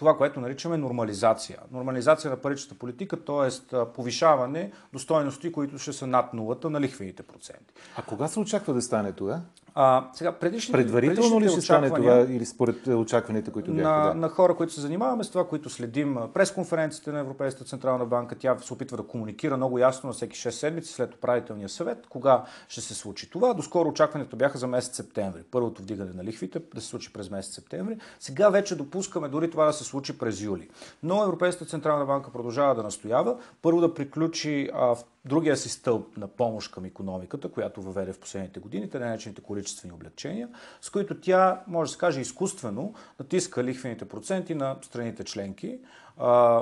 това, 0.00 0.16
което 0.16 0.40
наричаме 0.40 0.76
нормализация. 0.76 1.58
Нормализация 1.72 2.30
на 2.30 2.36
паричната 2.36 2.74
политика, 2.74 3.24
т.е. 3.24 3.76
повишаване 3.84 4.72
до 4.92 4.98
стоености, 4.98 5.52
които 5.52 5.78
ще 5.78 5.92
са 5.92 6.06
над 6.06 6.34
нулата 6.34 6.70
на 6.70 6.80
лихвените 6.80 7.22
проценти. 7.22 7.74
А 7.96 8.02
кога 8.02 8.28
се 8.28 8.40
очаква 8.40 8.74
да 8.74 8.82
стане 8.82 9.12
това? 9.12 9.40
А, 9.74 10.08
сега, 10.12 10.32
предишните, 10.32 10.78
Предварително 10.78 11.40
ли 11.40 11.48
ще 11.48 11.60
стане 11.60 11.90
това 11.90 12.20
или 12.20 12.46
според 12.46 12.86
очакванията, 12.86 13.52
които 13.52 13.72
бяха? 13.72 13.88
На, 13.88 14.04
да? 14.04 14.14
на 14.14 14.28
хора, 14.28 14.54
които 14.54 14.72
се 14.72 14.80
занимаваме 14.80 15.24
с 15.24 15.30
това, 15.30 15.48
които 15.48 15.70
следим 15.70 16.18
през 16.34 16.52
конференцията 16.52 17.12
на 17.12 17.18
Европейската 17.18 17.64
Централна 17.64 18.06
банка, 18.06 18.34
тя 18.38 18.58
се 18.58 18.72
опитва 18.72 18.96
да 18.96 19.02
комуникира 19.02 19.56
много 19.56 19.78
ясно 19.78 20.06
на 20.06 20.12
всеки 20.12 20.36
6 20.38 20.50
седмици 20.50 20.92
след 20.92 21.14
управителния 21.14 21.68
съвет, 21.68 22.06
кога 22.08 22.44
ще 22.68 22.80
се 22.80 22.94
случи 22.94 23.30
това. 23.30 23.54
Доскоро 23.54 23.88
очакването 23.88 24.36
бяха 24.36 24.58
за 24.58 24.66
месец 24.66 24.96
септември. 24.96 25.42
Първото 25.50 25.82
вдигане 25.82 26.10
на 26.14 26.24
лихвите 26.24 26.60
да 26.74 26.80
се 26.80 26.86
случи 26.86 27.12
през 27.12 27.30
месец 27.30 27.54
септември. 27.54 27.96
Сега 28.20 28.48
вече 28.48 28.76
допускаме 28.76 29.28
дори 29.28 29.50
това 29.50 29.64
да 29.64 29.72
се 29.72 29.84
случи 29.90 30.18
през 30.18 30.40
юли. 30.40 30.68
Но 31.02 31.22
Европейската 31.22 31.70
Централна 31.70 32.06
банка 32.06 32.32
продължава 32.32 32.74
да 32.74 32.82
настоява 32.82 33.36
първо 33.62 33.80
да 33.80 33.94
приключи 33.94 34.70
а, 34.74 34.96
другия 35.24 35.56
си 35.56 35.68
стълб 35.68 36.16
на 36.16 36.28
помощ 36.28 36.72
към 36.72 36.84
економиката, 36.84 37.48
която 37.48 37.82
въведе 37.82 38.12
в 38.12 38.20
последните 38.20 38.60
години, 38.60 38.90
те 38.90 38.98
наречените 38.98 39.42
количествени 39.42 39.94
облегчения, 39.94 40.48
с 40.80 40.90
които 40.90 41.20
тя, 41.20 41.62
може 41.66 41.88
да 41.88 41.92
се 41.92 41.98
каже, 41.98 42.20
изкуствено 42.20 42.94
натиска 43.20 43.64
лихвените 43.64 44.04
проценти 44.04 44.54
на 44.54 44.76
страните 44.82 45.24
членки, 45.24 45.78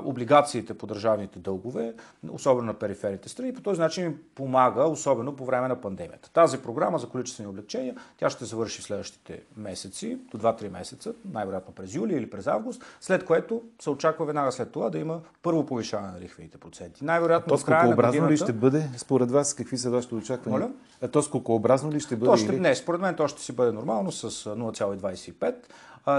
облигациите 0.05 0.79
по 0.79 0.87
държавните 0.87 1.39
дългове, 1.39 1.95
особено 2.31 2.67
на 2.67 2.75
периферните 2.75 3.29
страни. 3.29 3.55
По 3.55 3.61
този 3.61 3.81
начин 3.81 4.05
им 4.05 4.19
помага, 4.35 4.85
особено 4.85 5.37
по 5.37 5.45
време 5.45 5.69
на 5.69 5.81
пандемията. 5.81 6.31
Тази 6.33 6.59
програма 6.59 6.99
за 6.99 7.09
количествени 7.09 7.49
облегчения, 7.49 7.97
тя 8.17 8.31
ще 8.31 8.45
завърши 8.45 8.83
в 8.83 8.85
следващите 8.85 9.43
месеци, 9.57 10.19
до 10.31 10.39
2-3 10.39 10.69
месеца, 10.69 11.15
най-вероятно 11.33 11.75
през 11.75 11.95
юли 11.95 12.15
или 12.15 12.31
през 12.31 12.47
август, 12.47 12.83
след 13.01 13.25
което 13.25 13.63
се 13.83 13.91
очаква 13.91 14.25
веднага 14.27 14.53
след 14.53 14.73
това 14.73 14.91
да 14.91 14.99
има 14.99 15.21
първо 15.43 15.67
повишаване 15.67 16.13
на 16.13 16.21
лихвените 16.21 16.59
проценти. 16.59 17.05
Най-вероятно 17.05 17.59
в 17.59 17.65
края 17.65 17.89
на 17.89 17.97
годината... 17.97 18.48
ще 18.49 18.53
бъде, 18.53 18.89
според 18.97 19.31
вас, 19.31 19.55
какви 19.55 19.79
са 19.79 19.91
вашите 19.91 20.15
очаквания? 20.15 20.61
Моля? 20.61 20.71
А 21.03 21.09
то 21.09 21.23
скокообразно 21.23 21.93
ли 21.93 22.01
ще 22.01 22.17
бъде? 22.17 22.31
То 22.31 22.37
ще, 22.37 22.53
или... 22.53 22.61
Не, 22.61 22.75
според 22.75 23.01
мен 23.01 23.15
то 23.15 23.29
ще 23.29 23.43
си 23.43 23.53
бъде 23.53 23.73
нормално 23.73 24.13
с 24.13 24.31
0,25 24.31 25.55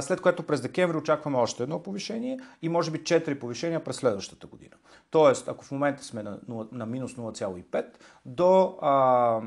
след 0.02 0.22
което 0.22 0.44
през 0.44 0.62
декември 0.62 0.98
очакваме 0.98 1.38
още 1.38 1.64
едно 1.64 1.84
повишение 1.84 2.40
и 2.62 2.70
може 2.70 2.92
би 2.92 3.00
4 3.00 3.40
повишения 3.40 3.84
през 3.84 3.96
следващата 3.96 4.48
година. 4.48 4.76
Тоест, 5.10 5.48
ако 5.48 5.66
в 5.66 5.72
момента 5.72 6.04
сме 6.04 6.24
на, 6.24 6.38
на 6.72 6.86
минус 6.86 7.14
0,5, 7.14 7.86
до 8.26 8.78
а, 8.82 9.42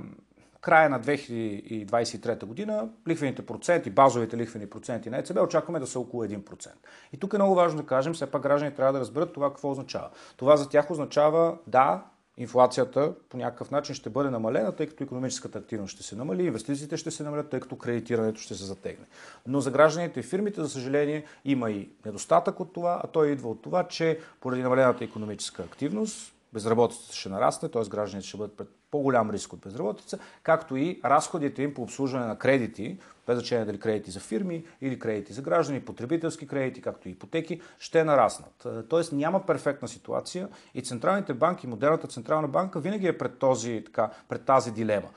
края 0.60 0.90
на 0.90 1.00
2023 1.00 2.44
година 2.44 2.88
лихвените 3.08 3.46
проценти, 3.46 3.90
базовите 3.90 4.36
лихвени 4.36 4.70
проценти 4.70 5.10
на 5.10 5.18
ЕЦБ 5.18 5.36
очакваме 5.42 5.80
да 5.80 5.86
са 5.86 6.00
около 6.00 6.24
1%. 6.24 6.68
И 7.12 7.16
тук 7.16 7.32
е 7.32 7.36
много 7.36 7.54
важно 7.54 7.80
да 7.80 7.86
кажем, 7.86 8.12
все 8.12 8.30
пак 8.30 8.42
граждани 8.42 8.74
трябва 8.74 8.92
да 8.92 9.00
разберат 9.00 9.32
това 9.32 9.48
какво 9.48 9.70
означава. 9.70 10.10
Това 10.36 10.56
за 10.56 10.68
тях 10.68 10.90
означава, 10.90 11.58
да, 11.66 12.02
инфлацията 12.36 13.14
по 13.28 13.36
някакъв 13.36 13.70
начин 13.70 13.94
ще 13.94 14.10
бъде 14.10 14.30
намалена, 14.30 14.72
тъй 14.72 14.86
като 14.86 15.04
економическата 15.04 15.58
активност 15.58 15.94
ще 15.94 16.02
се 16.02 16.16
намали, 16.16 16.46
инвестициите 16.46 16.96
ще 16.96 17.10
се 17.10 17.22
намалят, 17.22 17.50
тъй 17.50 17.60
като 17.60 17.76
кредитирането 17.76 18.40
ще 18.40 18.54
се 18.54 18.64
затегне. 18.64 19.06
Но 19.46 19.60
за 19.60 19.70
гражданите 19.70 20.20
и 20.20 20.22
фирмите, 20.22 20.60
за 20.60 20.68
съжаление, 20.68 21.24
има 21.44 21.70
и 21.70 21.88
недостатък 22.06 22.60
от 22.60 22.72
това, 22.72 23.00
а 23.04 23.06
той 23.06 23.28
идва 23.28 23.50
от 23.50 23.62
това, 23.62 23.88
че 23.88 24.18
поради 24.40 24.62
намалената 24.62 25.04
економическа 25.04 25.62
активност, 25.62 26.31
безработицата 26.52 27.16
ще 27.16 27.28
нарасне, 27.28 27.68
т.е. 27.68 27.88
гражданите 27.88 28.28
ще 28.28 28.36
бъдат 28.36 28.56
пред 28.56 28.68
по-голям 28.90 29.30
риск 29.30 29.52
от 29.52 29.60
безработица, 29.60 30.18
както 30.42 30.76
и 30.76 31.00
разходите 31.04 31.62
им 31.62 31.74
по 31.74 31.82
обслужване 31.82 32.26
на 32.26 32.38
кредити, 32.38 32.98
без 33.26 33.38
значение 33.38 33.64
дали 33.64 33.80
кредити 33.80 34.10
за 34.10 34.20
фирми 34.20 34.64
или 34.80 34.98
кредити 34.98 35.32
за 35.32 35.42
граждани, 35.42 35.84
потребителски 35.84 36.46
кредити, 36.46 36.82
както 36.82 37.08
и 37.08 37.12
ипотеки, 37.12 37.60
ще 37.78 38.04
нараснат. 38.04 38.66
Тоест 38.88 39.12
няма 39.12 39.46
перфектна 39.46 39.88
ситуация 39.88 40.48
и 40.74 40.82
централните 40.82 41.34
банки, 41.34 41.66
модерната 41.66 42.08
централна 42.08 42.48
банка 42.48 42.80
винаги 42.80 43.06
е 43.06 43.18
пред, 43.18 43.38
този, 43.38 43.82
така, 43.84 44.10
пред 44.28 44.44
тази 44.44 44.72
дилема 44.72 45.08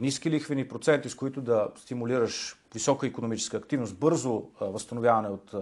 ниски 0.00 0.30
лихвени 0.30 0.68
проценти, 0.68 1.08
с 1.08 1.14
които 1.14 1.40
да 1.40 1.68
стимулираш 1.76 2.56
висока 2.74 3.06
економическа 3.06 3.56
активност, 3.56 3.98
бързо 3.98 4.42
възстановяване 4.60 5.28
от, 5.28 5.54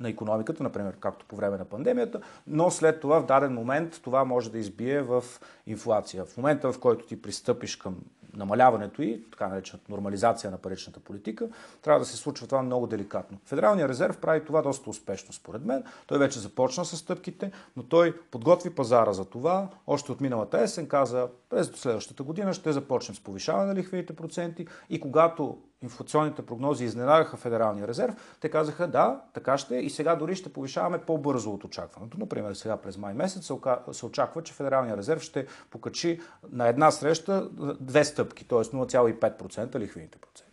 на 0.00 0.08
економиката, 0.08 0.62
например, 0.62 0.96
както 1.00 1.26
по 1.26 1.36
време 1.36 1.58
на 1.58 1.64
пандемията, 1.64 2.20
но 2.46 2.70
след 2.70 3.00
това 3.00 3.20
в 3.20 3.26
даден 3.26 3.52
момент 3.52 4.00
това 4.02 4.24
може 4.24 4.50
да 4.50 4.58
избие 4.58 5.02
в 5.02 5.24
инфлация. 5.66 6.24
В 6.24 6.36
момента, 6.36 6.72
в 6.72 6.80
който 6.80 7.06
ти 7.06 7.22
пристъпиш 7.22 7.76
към 7.76 7.96
намаляването 8.36 9.02
и 9.02 9.24
така 9.30 9.48
наречената 9.48 9.84
нормализация 9.88 10.50
на 10.50 10.58
паричната 10.58 11.00
политика, 11.00 11.48
трябва 11.82 12.00
да 12.00 12.06
се 12.06 12.16
случва 12.16 12.46
това 12.46 12.62
много 12.62 12.86
деликатно. 12.86 13.38
Федералният 13.44 13.90
резерв 13.90 14.18
прави 14.18 14.44
това 14.44 14.62
доста 14.62 14.90
успешно, 14.90 15.32
според 15.32 15.64
мен. 15.64 15.84
Той 16.06 16.18
вече 16.18 16.38
започна 16.38 16.84
с 16.84 16.96
стъпките, 16.96 17.50
но 17.76 17.82
той 17.82 18.20
подготви 18.30 18.70
пазара 18.70 19.12
за 19.12 19.24
това. 19.24 19.68
Още 19.86 20.12
от 20.12 20.20
миналата 20.20 20.60
есен 20.60 20.88
каза, 20.88 21.28
през 21.50 21.66
следващата 21.66 22.22
година 22.22 22.52
ще 22.54 22.72
започнем 22.72 23.14
с 23.14 23.20
повишаване 23.20 23.66
на 23.66 23.74
лихвените 23.74 24.16
проценти 24.16 24.66
и 24.90 25.00
когато 25.00 25.58
инфлационните 25.86 26.42
прогнози 26.42 26.84
изненадаха 26.84 27.36
Федералния 27.36 27.88
резерв, 27.88 28.14
те 28.40 28.48
казаха 28.48 28.88
да, 28.88 29.20
така 29.34 29.58
ще 29.58 29.76
и 29.76 29.90
сега 29.90 30.16
дори 30.16 30.34
ще 30.34 30.52
повишаваме 30.52 30.98
по-бързо 30.98 31.50
от 31.50 31.64
очакването. 31.64 32.18
Например, 32.18 32.54
сега 32.54 32.76
през 32.76 32.98
май 32.98 33.14
месец 33.14 33.50
се 33.92 34.06
очаква, 34.06 34.42
че 34.42 34.52
Федералния 34.52 34.96
резерв 34.96 35.22
ще 35.22 35.46
покачи 35.70 36.20
на 36.52 36.68
една 36.68 36.90
среща 36.90 37.48
две 37.80 38.04
стъпки, 38.04 38.48
т.е. 38.48 38.58
0,5% 38.58 39.78
лихвените 39.78 40.18
проценти. 40.18 40.52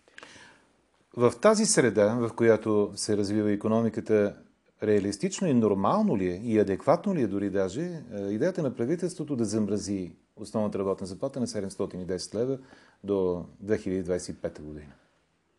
В 1.17 1.33
тази 1.41 1.65
среда, 1.65 2.15
в 2.19 2.29
която 2.35 2.91
се 2.95 3.17
развива 3.17 3.51
економиката, 3.51 4.35
реалистично 4.83 5.47
и 5.47 5.53
нормално 5.53 6.17
ли 6.17 6.27
е 6.27 6.41
и 6.43 6.59
адекватно 6.59 7.15
ли 7.15 7.21
е 7.21 7.27
дори 7.27 7.49
даже 7.49 7.81
е, 7.81 8.21
идеята 8.21 8.63
на 8.63 8.75
правителството 8.75 9.35
да 9.35 9.45
замрази 9.45 10.15
основната 10.35 10.79
работна 10.79 11.07
заплата 11.07 11.39
на 11.39 11.47
710 11.47 12.35
лева 12.35 12.57
до 13.03 13.45
2025 13.65 14.61
година? 14.61 14.93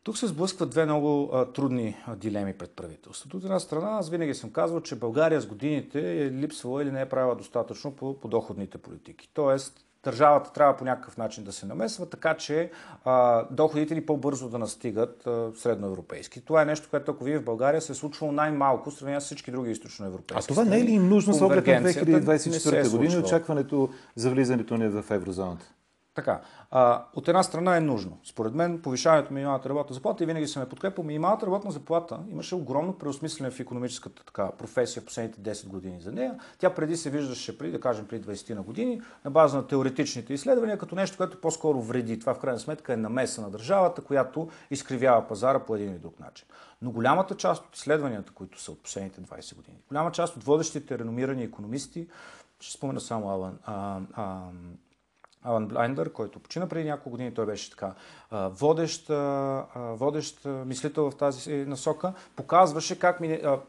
Тук 0.05 0.19
се 0.19 0.27
сблъскват 0.27 0.71
две 0.71 0.85
много 0.85 1.31
а, 1.33 1.45
трудни 1.45 1.97
а, 2.07 2.17
дилеми 2.17 2.53
пред 2.53 2.71
правителството. 2.71 3.37
От 3.37 3.45
една 3.45 3.61
страна, 3.61 3.91
аз 3.91 4.11
винаги 4.11 4.35
съм 4.35 4.51
казвал, 4.51 4.81
че 4.81 4.97
България 4.97 5.41
с 5.41 5.47
годините 5.47 6.25
е 6.25 6.31
липсвала 6.31 6.83
или 6.83 6.91
не 6.91 7.01
е 7.01 7.09
правила 7.09 7.35
достатъчно 7.35 7.93
по, 7.93 8.21
по 8.21 8.29
доходните 8.29 8.79
политики. 8.79 9.31
Тоест, 9.35 9.85
държавата 10.05 10.53
трябва 10.53 10.77
по 10.77 10.85
някакъв 10.85 11.17
начин 11.17 11.45
да 11.45 11.53
се 11.53 11.67
намесва, 11.67 12.07
така 12.07 12.35
че 12.35 12.71
а, 13.05 13.47
доходите 13.51 13.95
ни 13.95 14.07
по-бързо 14.07 14.49
да 14.49 14.59
настигат 14.59 15.27
а, 15.27 15.51
средноевропейски. 15.57 16.45
Това 16.45 16.63
е 16.63 16.65
нещо, 16.65 16.89
което 16.91 17.11
ако 17.11 17.25
вие 17.25 17.39
в 17.39 17.45
България 17.45 17.81
се 17.81 17.93
е 17.93 17.95
случвало 17.95 18.33
най-малко 18.33 18.91
в 18.91 18.95
сравнение 18.95 19.21
с 19.21 19.25
всички 19.25 19.51
други 19.51 19.71
източноевропейски. 19.71 20.53
А 20.53 20.55
това 20.55 20.65
не 20.65 20.81
е 20.81 20.85
ли 20.85 20.93
им 20.93 21.09
нужно 21.09 21.35
с 21.35 21.43
оглед 21.43 21.67
на 21.67 21.73
2024 21.73 22.91
година 22.91 23.15
и 23.15 23.19
очакването 23.19 23.89
за 24.17 24.31
влизането 24.31 24.77
ни 24.77 24.89
в 24.89 25.05
еврозоната? 25.11 25.75
Така, 26.15 26.41
а, 26.71 27.05
от 27.15 27.29
една 27.29 27.43
страна 27.43 27.77
е 27.77 27.81
нужно. 27.81 28.19
Според 28.25 28.55
мен 28.55 28.83
повишаването 28.83 29.31
на 29.31 29.35
минималната 29.35 29.69
работна 29.69 29.95
заплата 29.95 30.25
и 30.25 30.27
винаги 30.27 30.47
съм 30.47 30.63
е 30.63 30.69
подкрепил. 30.69 31.05
Минималната 31.05 31.47
работна 31.47 31.71
заплата 31.71 32.19
имаше 32.31 32.55
огромно 32.55 32.99
преосмислене 32.99 33.51
в 33.51 33.61
економическата 33.61 34.25
така, 34.25 34.51
професия 34.59 35.03
в 35.03 35.07
последните 35.07 35.55
10 35.55 35.69
години 35.69 36.01
за 36.01 36.13
нея. 36.13 36.39
Тя 36.59 36.75
преди 36.75 36.97
се 36.97 37.11
виждаше, 37.11 37.59
преди, 37.59 37.73
да 37.73 37.81
кажем, 37.81 38.07
преди 38.07 38.25
20 38.25 38.55
на 38.55 38.63
години, 38.63 39.03
на 39.25 39.31
база 39.31 39.57
на 39.57 39.67
теоретичните 39.67 40.35
изследвания, 40.35 40.79
като 40.79 40.95
нещо, 40.95 41.17
което 41.17 41.41
по-скоро 41.41 41.81
вреди. 41.81 42.21
Това 42.21 42.35
в 42.35 42.39
крайна 42.39 42.61
сметка 42.61 42.93
е 42.93 42.97
намеса 42.97 43.43
на 43.43 43.51
държавата, 43.51 44.03
която 44.03 44.49
изкривява 44.71 45.29
пазара 45.29 45.59
по 45.59 45.77
един 45.77 45.91
или 45.91 45.99
друг 45.99 46.21
начин. 46.21 46.47
Но 46.83 46.91
голямата 46.91 47.37
част 47.37 47.65
от 47.65 47.77
изследванията, 47.77 48.33
които 48.33 48.63
са 48.63 48.73
от 48.73 48.83
последните 48.83 49.21
20 49.21 49.57
години, 49.57 49.77
голяма 49.89 50.13
част 50.13 50.37
от 50.37 50.45
водещите 50.45 50.99
реномирани 50.99 51.43
економисти, 51.43 52.09
ще 52.61 52.73
спомена 52.73 53.01
само 53.01 53.31
Алан, 53.31 53.59
а, 53.65 54.01
а, 54.13 54.41
Алан 55.45 55.67
Блайндър, 55.67 56.13
който 56.13 56.39
почина 56.39 56.67
преди 56.69 56.89
няколко 56.89 57.11
години, 57.11 57.35
той 57.35 57.47
беше 57.47 57.71
така 57.71 57.95
водещ, 58.33 59.11
водещ 59.77 60.45
мислител 60.45 61.11
в 61.11 61.17
тази 61.17 61.57
насока, 61.57 62.13
показваше 62.37 62.99
как 62.99 63.21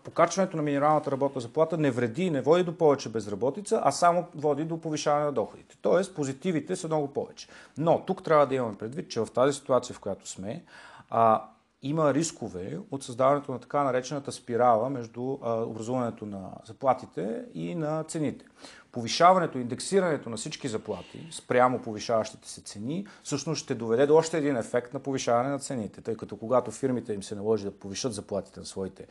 покачването 0.04 0.58
на 0.58 0.64
минералната 0.64 1.12
работна 1.12 1.42
заплата 1.42 1.78
не 1.78 1.92
вреди, 1.92 2.30
не 2.30 2.42
води 2.42 2.64
до 2.64 2.78
повече 2.78 3.10
безработица, 3.10 3.82
а 3.84 3.92
само 3.92 4.28
води 4.36 4.66
до 4.66 4.82
повишаване 4.82 5.26
на 5.26 5.32
доходите. 5.32 5.78
Тоест, 5.82 6.16
позитивите 6.16 6.76
са 6.76 6.88
много 6.88 7.08
повече. 7.08 7.48
Но 7.78 8.06
тук 8.06 8.24
трябва 8.24 8.48
да 8.48 8.56
имаме 8.56 8.78
предвид, 8.78 9.10
че 9.10 9.20
в 9.20 9.28
тази 9.34 9.54
ситуация, 9.54 9.96
в 9.96 10.00
която 10.00 10.30
сме, 10.30 10.64
има 11.82 12.14
рискове 12.14 12.78
от 12.92 13.04
създаването 13.04 13.52
на 13.52 13.60
така 13.60 13.84
наречената 13.84 14.32
спирала 14.32 14.90
между 14.90 15.38
образуването 15.44 16.26
на 16.26 16.50
заплатите 16.66 17.46
и 17.54 17.76
на 17.76 18.04
цените 18.04 18.46
повишаването, 18.96 19.58
индексирането 19.58 20.30
на 20.30 20.38
всички 20.38 20.68
заплати 20.68 21.28
спрямо 21.32 21.82
повишаващите 21.82 22.50
се 22.50 22.62
цени, 22.62 23.08
всъщност 23.24 23.64
ще 23.64 23.76
доведе 23.76 24.06
до 24.06 24.16
още 24.16 24.38
един 24.38 24.58
ефект 24.58 24.94
на 24.94 25.00
повишаване 25.00 25.50
на 25.50 25.60
цените, 25.60 26.02
тъй 26.02 26.16
като 26.16 26.38
когато 26.38 26.72
фирмите 26.72 27.14
им 27.14 27.24
се 27.24 27.36
наложи 27.36 27.64
да 27.64 27.72
повишат 27.72 28.14
заплатите 28.14 28.60
на 28.60 28.66
своите 28.66 29.08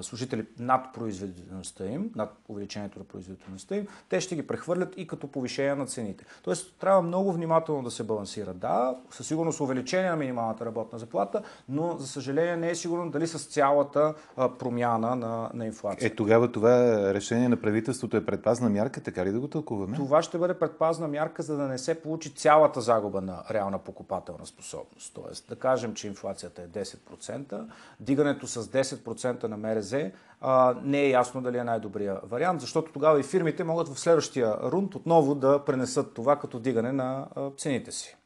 служители 0.00 0.46
над 0.58 0.92
производителността 0.94 1.86
им, 1.86 2.10
над 2.16 2.34
увеличението 2.48 2.98
на 2.98 3.04
производителността 3.04 3.76
им, 3.76 3.86
те 4.08 4.20
ще 4.20 4.36
ги 4.36 4.46
прехвърлят 4.46 4.94
и 4.96 5.06
като 5.06 5.26
повишение 5.26 5.74
на 5.74 5.86
цените. 5.86 6.24
Тоест, 6.42 6.74
трябва 6.80 7.02
много 7.02 7.32
внимателно 7.32 7.82
да 7.82 7.90
се 7.90 8.04
балансира. 8.04 8.54
Да, 8.54 8.96
със 9.10 9.26
сигурност 9.26 9.60
увеличение 9.60 10.10
на 10.10 10.16
минималната 10.16 10.66
работна 10.66 10.98
заплата, 10.98 11.42
но 11.68 11.96
за 11.98 12.06
съжаление 12.06 12.56
не 12.56 12.70
е 12.70 12.74
сигурно 12.74 13.10
дали 13.10 13.26
с 13.26 13.46
цялата 13.46 14.14
промяна 14.58 15.16
на, 15.16 15.50
на 15.54 15.66
инфлацията. 15.66 16.06
Е, 16.06 16.16
тогава 16.16 16.52
това 16.52 16.96
решение 17.14 17.48
на 17.48 17.56
правителството 17.56 18.16
е 18.16 18.24
предпазна 18.24 18.70
мярка, 18.70 19.00
така 19.00 19.26
ли 19.28 19.32
да 19.32 19.40
го 19.40 19.48
тълкуваме? 19.48 19.96
Това 19.96 20.22
ще 20.22 20.38
бъде 20.38 20.54
предпазна 20.54 21.08
мярка, 21.08 21.42
за 21.42 21.56
да 21.56 21.68
не 21.68 21.78
се 21.78 22.02
получи 22.02 22.34
цялата 22.34 22.80
загуба 22.80 23.20
на 23.20 23.42
реална 23.50 23.78
покупателна 23.78 24.46
способност. 24.46 25.14
Тоест, 25.14 25.48
да 25.48 25.56
кажем, 25.56 25.94
че 25.94 26.06
инфлацията 26.06 26.62
е 26.62 26.68
10%, 26.68 27.64
дигането 28.00 28.46
с 28.46 28.64
10% 28.64 29.44
на 29.44 29.56
МРЗ 29.56 29.94
а, 30.40 30.76
не 30.82 31.00
е 31.00 31.10
ясно 31.10 31.40
дали 31.42 31.58
е 31.58 31.64
най-добрия 31.64 32.20
вариант, 32.24 32.60
защото 32.60 32.92
тогава 32.92 33.20
и 33.20 33.22
фирмите 33.22 33.64
могат 33.64 33.88
в 33.88 34.00
следващия 34.00 34.56
рунд 34.62 34.94
отново 34.94 35.34
да 35.34 35.64
пренесат 35.64 36.14
това 36.14 36.36
като 36.36 36.58
дигане 36.58 36.92
на 36.92 37.26
а, 37.36 37.50
цените 37.50 37.92
си. 37.92 38.16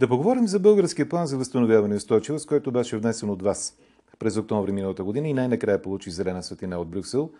Да 0.00 0.08
поговорим 0.08 0.46
за 0.46 0.60
българския 0.60 1.08
план 1.08 1.26
за 1.26 1.38
възстановяване 1.38 1.94
и 1.94 1.96
устойчивост, 1.96 2.46
който 2.46 2.72
беше 2.72 2.98
внесен 2.98 3.30
от 3.30 3.42
вас 3.42 3.76
през 4.18 4.36
октомври 4.36 4.72
миналата 4.72 5.04
година 5.04 5.28
и 5.28 5.34
най-накрая 5.34 5.82
получи 5.82 6.10
зелена 6.10 6.42
светлина 6.42 6.78
от 6.78 6.88
Брюксел. 6.88 7.30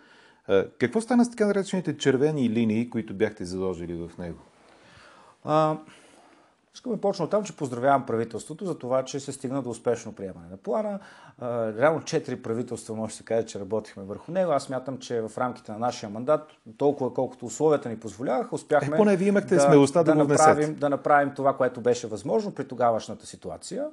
Какво 0.79 1.01
стана 1.01 1.25
с 1.25 1.29
така 1.29 1.45
наречените 1.45 1.97
червени 1.97 2.49
линии, 2.49 2.89
които 2.89 3.13
бяхте 3.13 3.45
заложили 3.45 3.93
в 3.93 4.17
него? 4.17 4.39
А, 5.43 5.77
Искаме 6.73 6.95
да 6.95 7.01
почна 7.01 7.25
от 7.25 7.31
там, 7.31 7.43
че 7.43 7.55
поздравявам 7.55 8.05
правителството 8.05 8.65
за 8.65 8.77
това, 8.77 9.05
че 9.05 9.19
се 9.19 9.31
стигна 9.31 9.61
до 9.61 9.69
успешно 9.69 10.13
приемане 10.13 10.47
на 10.51 10.57
плана. 10.57 10.99
Реално 11.77 12.03
четири 12.03 12.41
правителства 12.41 12.95
може 12.95 13.11
да 13.11 13.17
се 13.17 13.23
каже, 13.23 13.45
че 13.45 13.59
работихме 13.59 14.03
върху 14.03 14.31
него. 14.31 14.51
Аз 14.51 14.69
мятам, 14.69 14.97
че 14.97 15.21
в 15.21 15.37
рамките 15.37 15.71
на 15.71 15.77
нашия 15.77 16.09
мандат, 16.09 16.51
толкова 16.77 17.13
колкото 17.13 17.45
условията 17.45 17.89
ни 17.89 17.99
позволяваха, 17.99 18.55
успяхме 18.55 18.95
е, 18.95 18.97
поне 18.97 19.15
вие 19.15 19.27
имахте 19.27 19.55
да, 19.55 19.61
смелостта 19.61 20.03
да, 20.03 20.15
да, 20.15 20.23
направим, 20.23 20.75
да 20.75 20.89
направим 20.89 21.33
това, 21.35 21.57
което 21.57 21.81
беше 21.81 22.07
възможно 22.07 22.51
при 22.51 22.67
тогавашната 22.67 23.25
ситуация. 23.25 23.87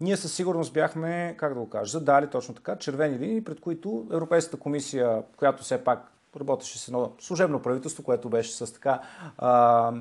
Ние 0.00 0.16
със 0.16 0.32
сигурност 0.32 0.72
бяхме, 0.72 1.34
как 1.38 1.54
да 1.54 1.60
го 1.60 1.68
кажа, 1.68 1.90
задали 1.90 2.26
точно 2.26 2.54
така 2.54 2.76
червени 2.76 3.18
линии, 3.18 3.44
пред 3.44 3.60
които 3.60 4.06
Европейската 4.12 4.56
комисия, 4.56 5.22
която 5.36 5.62
все 5.62 5.84
пак 5.84 6.12
работеше 6.40 6.78
с 6.78 6.88
едно 6.88 7.12
служебно 7.20 7.62
правителство, 7.62 8.02
което 8.02 8.28
беше 8.28 8.52
с 8.52 8.72
така 8.72 9.00
а, 9.38 9.92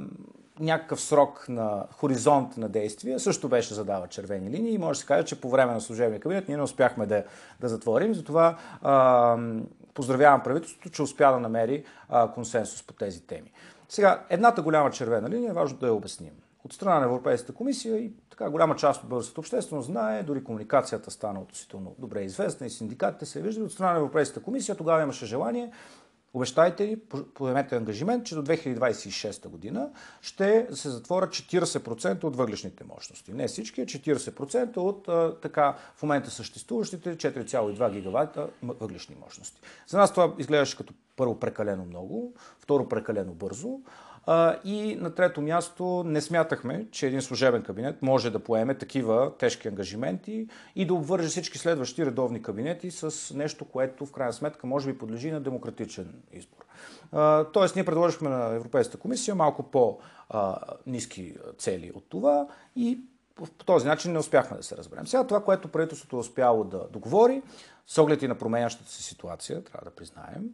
някакъв 0.60 1.02
срок 1.02 1.46
на 1.50 1.86
хоризонт 1.92 2.58
на 2.58 2.70
действие, 2.70 3.20
също 3.20 3.50
беше 3.50 3.74
задава 3.74 4.08
червени 4.08 4.50
линии 4.50 4.74
и 4.74 4.78
може 4.78 4.98
да 4.98 5.02
се 5.02 5.06
каже, 5.06 5.26
че 5.26 5.42
по 5.42 5.50
време 5.50 5.74
на 5.74 5.82
служебния 5.82 6.20
кабинет 6.20 6.48
ние 6.48 6.58
не 6.58 6.64
успяхме 6.64 7.06
да, 7.06 7.24
да 7.60 7.70
затворим. 7.70 8.14
Затова 8.14 8.58
а, 8.82 9.38
поздравявам 9.94 10.44
правителството, 10.44 10.90
че 10.90 11.02
успя 11.02 11.32
да 11.32 11.40
намери 11.40 11.84
а, 12.10 12.32
консенсус 12.32 12.84
по 12.84 12.94
тези 12.94 13.22
теми. 13.22 13.52
Сега, 13.90 14.26
едната 14.30 14.62
голяма 14.62 14.92
червена 14.92 15.30
линия 15.30 15.50
е 15.50 15.54
важно 15.54 15.78
да 15.78 15.88
я 15.88 15.94
обясним. 15.94 16.34
От 16.66 16.74
страна 16.74 17.00
на 17.00 17.06
Европейската 17.06 17.54
комисия 17.54 17.98
и 17.98 18.12
така 18.30 18.50
голяма 18.50 18.76
част 18.76 19.04
от 19.04 19.10
българската 19.10 19.40
общественост 19.40 19.88
знае, 19.88 20.24
дори 20.24 20.44
комуникацията 20.44 21.12
стана 21.12 21.40
относително 21.40 21.96
добре 22.00 22.22
известна 22.22 22.68
и 22.68 22.70
синдикатите 22.70 23.26
се 23.26 23.42
виждат. 23.42 23.66
От 23.66 23.72
страна 23.72 23.94
на 23.94 24.00
Европейската 24.00 24.42
комисия 24.42 24.76
тогава 24.76 25.04
имаше 25.04 25.26
желание 25.26 25.72
Обещайте 26.34 26.88
ни, 26.88 26.98
поемете 27.34 27.76
ангажимент, 27.76 28.26
че 28.26 28.36
до 28.36 28.44
2026 28.44 29.48
година 29.48 29.90
ще 30.22 30.68
се 30.72 30.90
затворят 30.90 31.30
40% 31.30 32.24
от 32.24 32.36
въглешните 32.36 32.84
мощности. 32.84 33.34
Не 33.34 33.48
всички, 33.48 33.82
а 33.82 33.86
40% 33.86 34.78
от 34.78 35.08
а, 35.08 35.36
така 35.42 35.76
в 35.96 36.04
момента 36.04 36.32
съществуващите 36.32 37.18
4,2 37.18 37.92
гигавата 37.92 38.48
въглешни 38.64 39.16
мощности. 39.26 39.62
За 39.88 39.98
нас 39.98 40.12
това 40.12 40.34
изглеждаше 40.38 40.78
като 40.78 40.94
първо 41.16 41.40
прекалено 41.40 41.86
много, 41.86 42.34
второ 42.60 42.90
прекалено 42.90 43.34
бързо. 43.34 43.80
И 44.64 44.98
на 45.00 45.16
трето 45.16 45.42
място 45.42 46.04
не 46.06 46.22
смятахме, 46.22 46.88
че 46.92 47.08
един 47.08 47.22
служебен 47.22 47.64
кабинет 47.64 48.02
може 48.02 48.30
да 48.30 48.40
поеме 48.40 48.78
такива 48.78 49.38
тежки 49.38 49.68
ангажименти 49.68 50.48
и 50.76 50.86
да 50.86 50.94
обвърже 50.94 51.28
всички 51.28 51.58
следващи 51.58 52.06
редовни 52.06 52.42
кабинети 52.42 52.92
с 52.92 53.34
нещо, 53.34 53.66
което 53.66 54.06
в 54.06 54.12
крайна 54.12 54.34
сметка 54.34 54.68
може 54.68 54.92
би 54.92 54.98
подлежи 54.98 55.32
на 55.32 55.42
демократичен 55.42 56.14
избор. 56.32 56.66
Тоест, 57.54 57.76
ние 57.76 57.86
предложихме 57.86 58.30
на 58.30 58.56
Европейската 58.56 58.98
комисия 58.98 59.36
малко 59.36 59.64
по-низки 59.64 61.36
цели 61.58 61.92
от 61.96 62.10
това 62.10 62.48
и 62.76 63.00
по 63.36 63.48
този 63.66 63.88
начин 63.88 64.12
не 64.12 64.20
успяхме 64.20 64.58
да 64.58 64.64
се 64.64 64.78
разберем. 64.78 65.08
Сега 65.08 65.28
това, 65.28 65.44
което 65.44 65.68
правителството 65.68 66.16
е 66.16 66.20
успяло 66.20 66.64
да 66.64 66.88
договори, 66.92 67.42
с 67.88 67.98
оглед 67.98 68.22
и 68.22 68.28
на 68.28 68.36
променящата 68.36 68.92
се 68.92 69.04
ситуация, 69.04 69.64
трябва 69.64 69.90
да 69.90 69.96
признаем, 69.96 70.50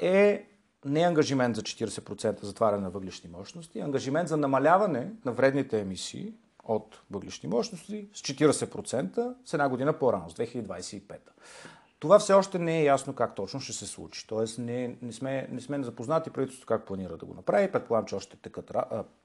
е 0.00 0.46
не 0.84 1.00
ангажимент 1.00 1.56
за 1.56 1.62
40% 1.62 2.42
затваряне 2.42 2.82
на 2.82 2.90
въглишни 2.90 3.30
мощности, 3.30 3.80
ангажимент 3.80 4.28
за 4.28 4.36
намаляване 4.36 5.12
на 5.24 5.32
вредните 5.32 5.80
емисии 5.80 6.34
от 6.64 7.02
въглишни 7.10 7.48
мощности 7.48 8.08
с 8.14 8.22
40% 8.22 9.34
с 9.44 9.54
една 9.54 9.68
година 9.68 9.98
по-рано, 9.98 10.30
с 10.30 10.34
2025. 10.34 11.18
Това 11.98 12.18
все 12.18 12.32
още 12.32 12.58
не 12.58 12.80
е 12.80 12.84
ясно 12.84 13.14
как 13.14 13.34
точно 13.34 13.60
ще 13.60 13.72
се 13.72 13.86
случи. 13.86 14.26
Тоест 14.26 14.58
не, 14.58 14.96
не, 15.02 15.12
сме, 15.12 15.48
не 15.50 15.60
сме 15.60 15.82
запознати 15.82 16.30
правителството 16.30 16.66
как 16.66 16.86
планира 16.86 17.16
да 17.16 17.26
го 17.26 17.34
направи. 17.34 17.72
Предполагам, 17.72 18.06
че 18.06 18.14
още 18.14 18.36
текат 18.36 18.72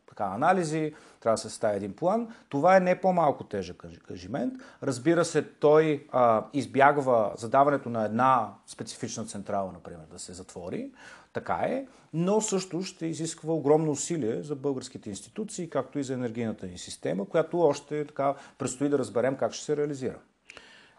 така, 0.10 0.24
анализи, 0.24 0.94
трябва 1.20 1.34
да 1.34 1.42
се 1.42 1.50
състави 1.50 1.78
един 1.78 1.96
план. 1.96 2.28
Това 2.50 2.78
е 2.78 2.80
не 2.80 3.02
по-малко 3.02 3.44
тежък 3.44 3.86
ангажимент. 3.86 4.54
Разбира 4.84 5.26
се, 5.26 5.44
той 5.44 6.08
а, 6.12 6.46
избягва 6.54 7.32
задаването 7.38 7.90
на 7.90 8.06
една 8.06 8.54
специфична 8.68 9.26
централа, 9.26 9.72
например, 9.72 10.06
да 10.12 10.20
се 10.20 10.34
затвори. 10.34 10.92
Така 11.34 11.54
е, 11.54 11.86
но 12.14 12.42
също 12.42 12.84
ще 12.84 13.06
изисква 13.06 13.54
огромно 13.54 13.92
усилие 13.92 14.44
за 14.44 14.56
българските 14.56 15.10
институции, 15.10 15.70
както 15.70 16.00
и 16.00 16.04
за 16.04 16.14
енергийната 16.14 16.68
ни 16.68 16.78
система, 16.78 17.26
която 17.26 17.60
още 17.60 18.08
така 18.08 18.36
предстои 18.58 18.90
да 18.90 19.00
разберем 19.00 19.36
как 19.36 19.54
ще 19.54 19.66
се 19.66 19.78
реализира. 19.78 20.18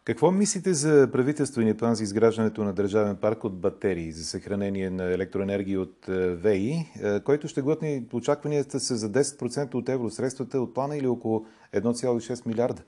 Какво 0.05 0.31
мислите 0.31 0.75
за 0.75 1.09
правителствения 1.13 1.77
план 1.77 1.95
за 1.95 2.03
изграждането 2.03 2.65
на 2.65 2.73
държавен 2.73 3.17
парк 3.17 3.45
от 3.45 3.61
батерии 3.61 4.13
за 4.13 4.25
съхранение 4.25 4.91
на 4.91 5.05
електроенергия 5.05 5.81
от 5.81 6.09
е, 6.09 6.35
ВИ, 6.35 6.93
е, 7.03 7.21
който 7.21 7.49
ще 7.49 7.63
глътне 7.63 8.05
очакванията 8.13 8.81
са 8.81 8.97
за 8.97 9.11
10% 9.11 9.75
от 9.75 9.89
евросредствата 9.89 10.61
от 10.61 10.75
плана 10.75 10.97
или 10.97 11.07
около 11.07 11.47
1,6 11.75 12.47
милиарда 12.47 12.83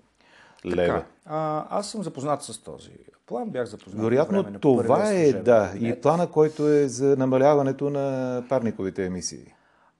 лева? 0.66 0.94
Така, 0.94 1.06
а, 1.24 1.66
аз 1.78 1.90
съм 1.90 2.02
запознат 2.02 2.42
с 2.42 2.58
този 2.62 2.90
план, 3.26 3.50
бях 3.50 3.66
запознат. 3.66 4.02
Вероятно 4.02 4.60
това 4.60 5.12
е, 5.12 5.32
да, 5.32 5.72
и 5.80 6.00
плана, 6.00 6.30
който 6.30 6.68
е 6.68 6.88
за 6.88 7.16
намаляването 7.16 7.90
на 7.90 8.44
парниковите 8.48 9.06
емисии. 9.06 9.54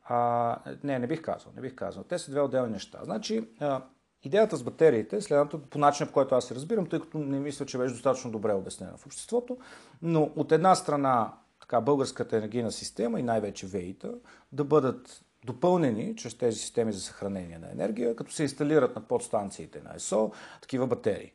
А, 0.05 0.59
не, 0.85 0.99
не 0.99 1.07
бих 1.07 1.23
казал, 1.23 1.53
не 1.57 1.63
бих 1.63 1.75
казал. 1.75 2.03
Те 2.03 2.19
са 2.19 2.31
две 2.31 2.41
отделни 2.41 2.73
неща. 2.73 2.99
Значи, 3.05 3.49
а, 3.61 3.83
Идеята 4.23 4.57
с 4.57 4.63
батериите, 4.63 5.21
следното 5.21 5.63
по 5.63 5.79
начина, 5.79 6.07
по 6.07 6.13
който 6.13 6.35
аз 6.35 6.45
се 6.45 6.55
разбирам, 6.55 6.87
тъй 6.87 7.01
като 7.01 7.19
не 7.19 7.41
мисля, 7.41 7.67
че 7.67 7.79
беше 7.79 7.95
достатъчно 7.95 8.31
добре 8.31 8.53
обяснена 8.53 8.97
в 8.97 9.07
обществото, 9.07 9.59
но 10.03 10.31
от 10.37 10.53
една 10.53 10.75
страна 10.75 11.33
така, 11.61 11.81
българската 11.81 12.37
енергийна 12.37 12.73
система 12.73 13.21
и 13.21 13.23
най-вече 13.23 13.67
ВЕИта 13.67 14.15
да 14.53 14.65
бъдат 14.65 15.23
допълнени 15.45 16.17
чрез 16.17 16.39
тези 16.39 16.59
системи 16.59 16.93
за 16.93 17.01
съхранение 17.01 17.59
на 17.59 17.73
енергия, 17.73 18.17
като 18.17 18.33
се 18.33 18.43
инсталират 18.43 18.97
на 18.97 19.03
подстанциите 19.03 19.81
на 19.81 19.97
ЕСО 19.97 20.33
такива 20.63 20.87
батерии. 20.87 21.33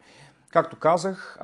Както 0.50 0.80
казах, 0.80 1.38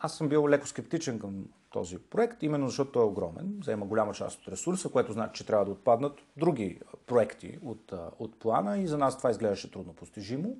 аз 0.00 0.16
съм 0.16 0.28
бил 0.28 0.48
леко 0.48 0.66
скептичен 0.66 1.18
към 1.18 1.44
този 1.70 1.98
проект, 1.98 2.42
именно 2.42 2.68
защото 2.68 2.92
той 2.92 3.02
е 3.02 3.06
огромен, 3.06 3.60
заема 3.64 3.86
голяма 3.86 4.14
част 4.14 4.40
от 4.40 4.48
ресурса, 4.48 4.88
което 4.88 5.12
значи, 5.12 5.38
че 5.38 5.46
трябва 5.46 5.64
да 5.64 5.70
отпаднат 5.70 6.18
други 6.36 6.80
проекти 7.06 7.58
от, 7.64 7.92
от 8.18 8.38
плана 8.38 8.78
и 8.78 8.86
за 8.86 8.98
нас 8.98 9.18
това 9.18 9.30
изглеждаше 9.30 9.70
трудно 9.70 9.92
постижимо. 9.92 10.56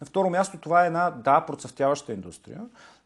На 0.00 0.06
второ 0.06 0.30
място 0.30 0.58
това 0.60 0.84
е 0.84 0.86
една, 0.86 1.10
да, 1.10 1.40
процъфтяваща 1.46 2.12
индустрия, 2.12 2.60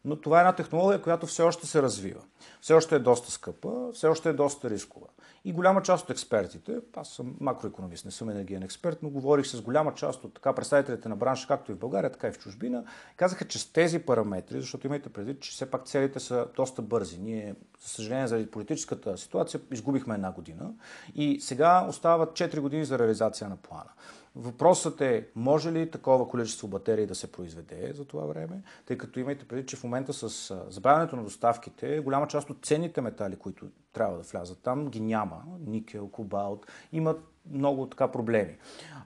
но 0.05 0.15
това 0.15 0.37
е 0.37 0.41
една 0.41 0.55
технология, 0.55 1.01
която 1.01 1.25
все 1.25 1.43
още 1.43 1.67
се 1.67 1.81
развива. 1.81 2.21
Все 2.61 2.73
още 2.73 2.95
е 2.95 2.99
доста 2.99 3.31
скъпа, 3.31 3.91
все 3.93 4.07
още 4.07 4.29
е 4.29 4.33
доста 4.33 4.69
рискова. 4.69 5.07
И 5.45 5.53
голяма 5.53 5.81
част 5.81 6.03
от 6.03 6.09
експертите, 6.09 6.79
аз 6.95 7.09
съм 7.09 7.35
макроекономист, 7.39 8.05
не 8.05 8.11
съм 8.11 8.29
енергиен 8.29 8.63
експерт, 8.63 8.97
но 9.03 9.09
говорих 9.09 9.45
с 9.45 9.61
голяма 9.61 9.93
част 9.93 10.23
от 10.23 10.33
така 10.33 10.53
представителите 10.53 11.09
на 11.09 11.15
бранша, 11.15 11.47
както 11.47 11.71
и 11.71 11.75
в 11.75 11.79
България, 11.79 12.11
така 12.11 12.27
и 12.27 12.31
в 12.31 12.39
чужбина, 12.39 12.83
казаха, 13.15 13.47
че 13.47 13.59
с 13.59 13.73
тези 13.73 13.99
параметри, 13.99 14.61
защото 14.61 14.87
имайте 14.87 15.09
предвид, 15.09 15.41
че 15.41 15.51
все 15.51 15.71
пак 15.71 15.85
целите 15.85 16.19
са 16.19 16.47
доста 16.55 16.81
бързи. 16.81 17.19
Ние, 17.19 17.55
за 17.81 17.89
съжаление, 17.89 18.27
заради 18.27 18.51
политическата 18.51 19.17
ситуация, 19.17 19.61
изгубихме 19.71 20.15
една 20.15 20.31
година 20.31 20.71
и 21.15 21.41
сега 21.41 21.85
остават 21.89 22.29
4 22.29 22.59
години 22.59 22.85
за 22.85 22.99
реализация 22.99 23.49
на 23.49 23.57
плана. 23.57 23.89
Въпросът 24.35 25.01
е, 25.01 25.27
може 25.35 25.71
ли 25.71 25.91
такова 25.91 26.27
количество 26.27 26.67
батерии 26.67 27.05
да 27.05 27.15
се 27.15 27.31
произведе 27.31 27.93
за 27.93 28.05
това 28.05 28.25
време, 28.25 28.61
тъй 28.85 28.97
като 28.97 29.19
имайте 29.19 29.47
преди, 29.47 29.65
че 29.65 29.75
в 29.75 29.83
момента 29.83 30.13
с 30.13 30.55
забавянето 30.69 31.15
на 31.15 31.23
доставките, 31.23 31.99
голяма 31.99 32.27
част 32.27 32.49
от 32.49 32.65
ценните 32.65 33.01
метали, 33.01 33.35
които 33.35 33.65
трябва 33.93 34.17
да 34.17 34.23
влязат 34.23 34.59
там, 34.63 34.87
ги 34.87 34.99
няма. 34.99 35.43
Никел, 35.67 36.07
кобалт, 36.07 36.65
имат 36.91 37.19
много 37.51 37.87
така 37.87 38.07
проблеми. 38.07 38.57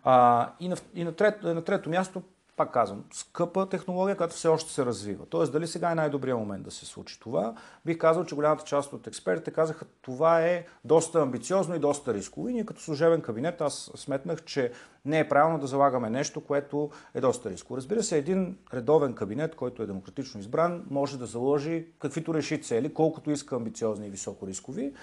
А, 0.03 0.49
и 0.59 0.67
на, 0.67 0.75
и 0.95 1.03
на, 1.03 1.11
трет, 1.11 1.43
на 1.43 1.63
трето 1.63 1.89
място, 1.89 2.21
пак 2.55 2.73
казвам, 2.73 3.03
скъпа 3.13 3.69
технология, 3.69 4.17
която 4.17 4.35
все 4.35 4.47
още 4.47 4.71
се 4.71 4.85
развива. 4.85 5.25
Тоест, 5.25 5.51
дали 5.51 5.67
сега 5.67 5.91
е 5.91 5.95
най-добрият 5.95 6.39
момент 6.39 6.63
да 6.63 6.71
се 6.71 6.85
случи 6.85 7.19
това? 7.19 7.55
Бих 7.85 7.97
казал, 7.97 8.25
че 8.25 8.35
голямата 8.35 8.63
част 8.63 8.93
от 8.93 9.07
експертите 9.07 9.51
казаха, 9.51 9.85
това 10.01 10.41
е 10.41 10.65
доста 10.85 11.21
амбициозно 11.21 11.75
и 11.75 11.79
доста 11.79 12.13
рисково. 12.13 12.49
И 12.49 12.53
ние 12.53 12.65
като 12.65 12.81
служебен 12.81 13.21
кабинет, 13.21 13.61
аз 13.61 13.91
сметнах, 13.95 14.43
че 14.43 14.71
не 15.05 15.19
е 15.19 15.29
правилно 15.29 15.59
да 15.59 15.67
залагаме 15.67 16.09
нещо, 16.09 16.41
което 16.41 16.89
е 17.13 17.21
доста 17.21 17.49
рисково. 17.49 17.77
Разбира 17.77 18.03
се, 18.03 18.17
един 18.17 18.57
редовен 18.73 19.13
кабинет, 19.13 19.55
който 19.55 19.83
е 19.83 19.85
демократично 19.85 20.39
избран, 20.39 20.85
може 20.89 21.19
да 21.19 21.25
заложи 21.25 21.87
каквито 21.99 22.33
реши 22.33 22.61
цели, 22.61 22.93
колкото 22.93 23.31
иска 23.31 23.55
амбициозни 23.55 24.07
и 24.07 24.09
високо 24.09 24.47
рискови, 24.47 24.93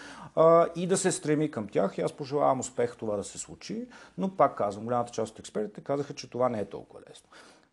и 0.77 0.87
да 0.87 0.97
се 0.97 1.13
стреми 1.13 1.51
към 1.51 1.69
тях. 1.69 1.99
И 1.99 2.01
аз 2.01 2.13
пожелавам 2.13 2.61
успех 2.61 2.97
това 2.97 3.17
да 3.17 3.25
се 3.25 3.39
случи, 3.39 3.89
но 4.19 4.37
пак 4.37 4.59
казвам, 4.59 4.85
голямата 4.85 5.13
част 5.13 5.33
от 5.33 5.39
експертите 5.39 5.81
казаха, 5.81 6.15
че 6.15 6.31
това 6.31 6.49
не 6.49 6.61
е 6.61 6.65
толкова 6.65 7.01
лесно. 7.11 7.29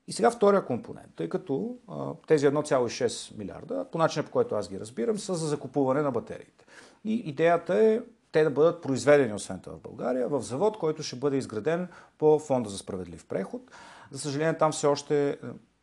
И 0.08 0.14
сега 0.14 0.32
втория 0.32 0.66
компонент, 0.66 1.12
тъй 1.16 1.30
като 1.30 1.76
а, 1.88 2.14
тези 2.28 2.48
1,6 2.48 3.38
милиарда, 3.38 3.86
по 3.92 3.98
начина 3.98 4.26
по 4.26 4.32
който 4.32 4.56
аз 4.56 4.70
ги 4.70 4.80
разбирам, 4.80 5.20
са 5.20 5.36
за 5.36 5.48
закупуване 5.48 6.02
на 6.02 6.12
батериите. 6.12 6.66
И 7.06 7.14
идеята 7.14 7.76
е 7.76 8.02
те 8.38 8.44
да 8.44 8.50
бъдат 8.50 8.82
произведени, 8.82 9.34
освен 9.34 9.60
това 9.60 9.76
в 9.78 9.82
България, 9.82 10.28
в 10.28 10.42
завод, 10.42 10.78
който 10.78 11.04
ще 11.04 11.16
бъде 11.16 11.38
изграден 11.38 11.88
по 12.18 12.40
Фонда 12.40 12.70
за 12.70 12.78
справедлив 12.78 13.26
преход. 13.26 13.62
За 14.12 14.20
съжаление, 14.20 14.58
там 14.58 14.72
все 14.72 14.88
още 14.88 15.30
е, 15.30 15.36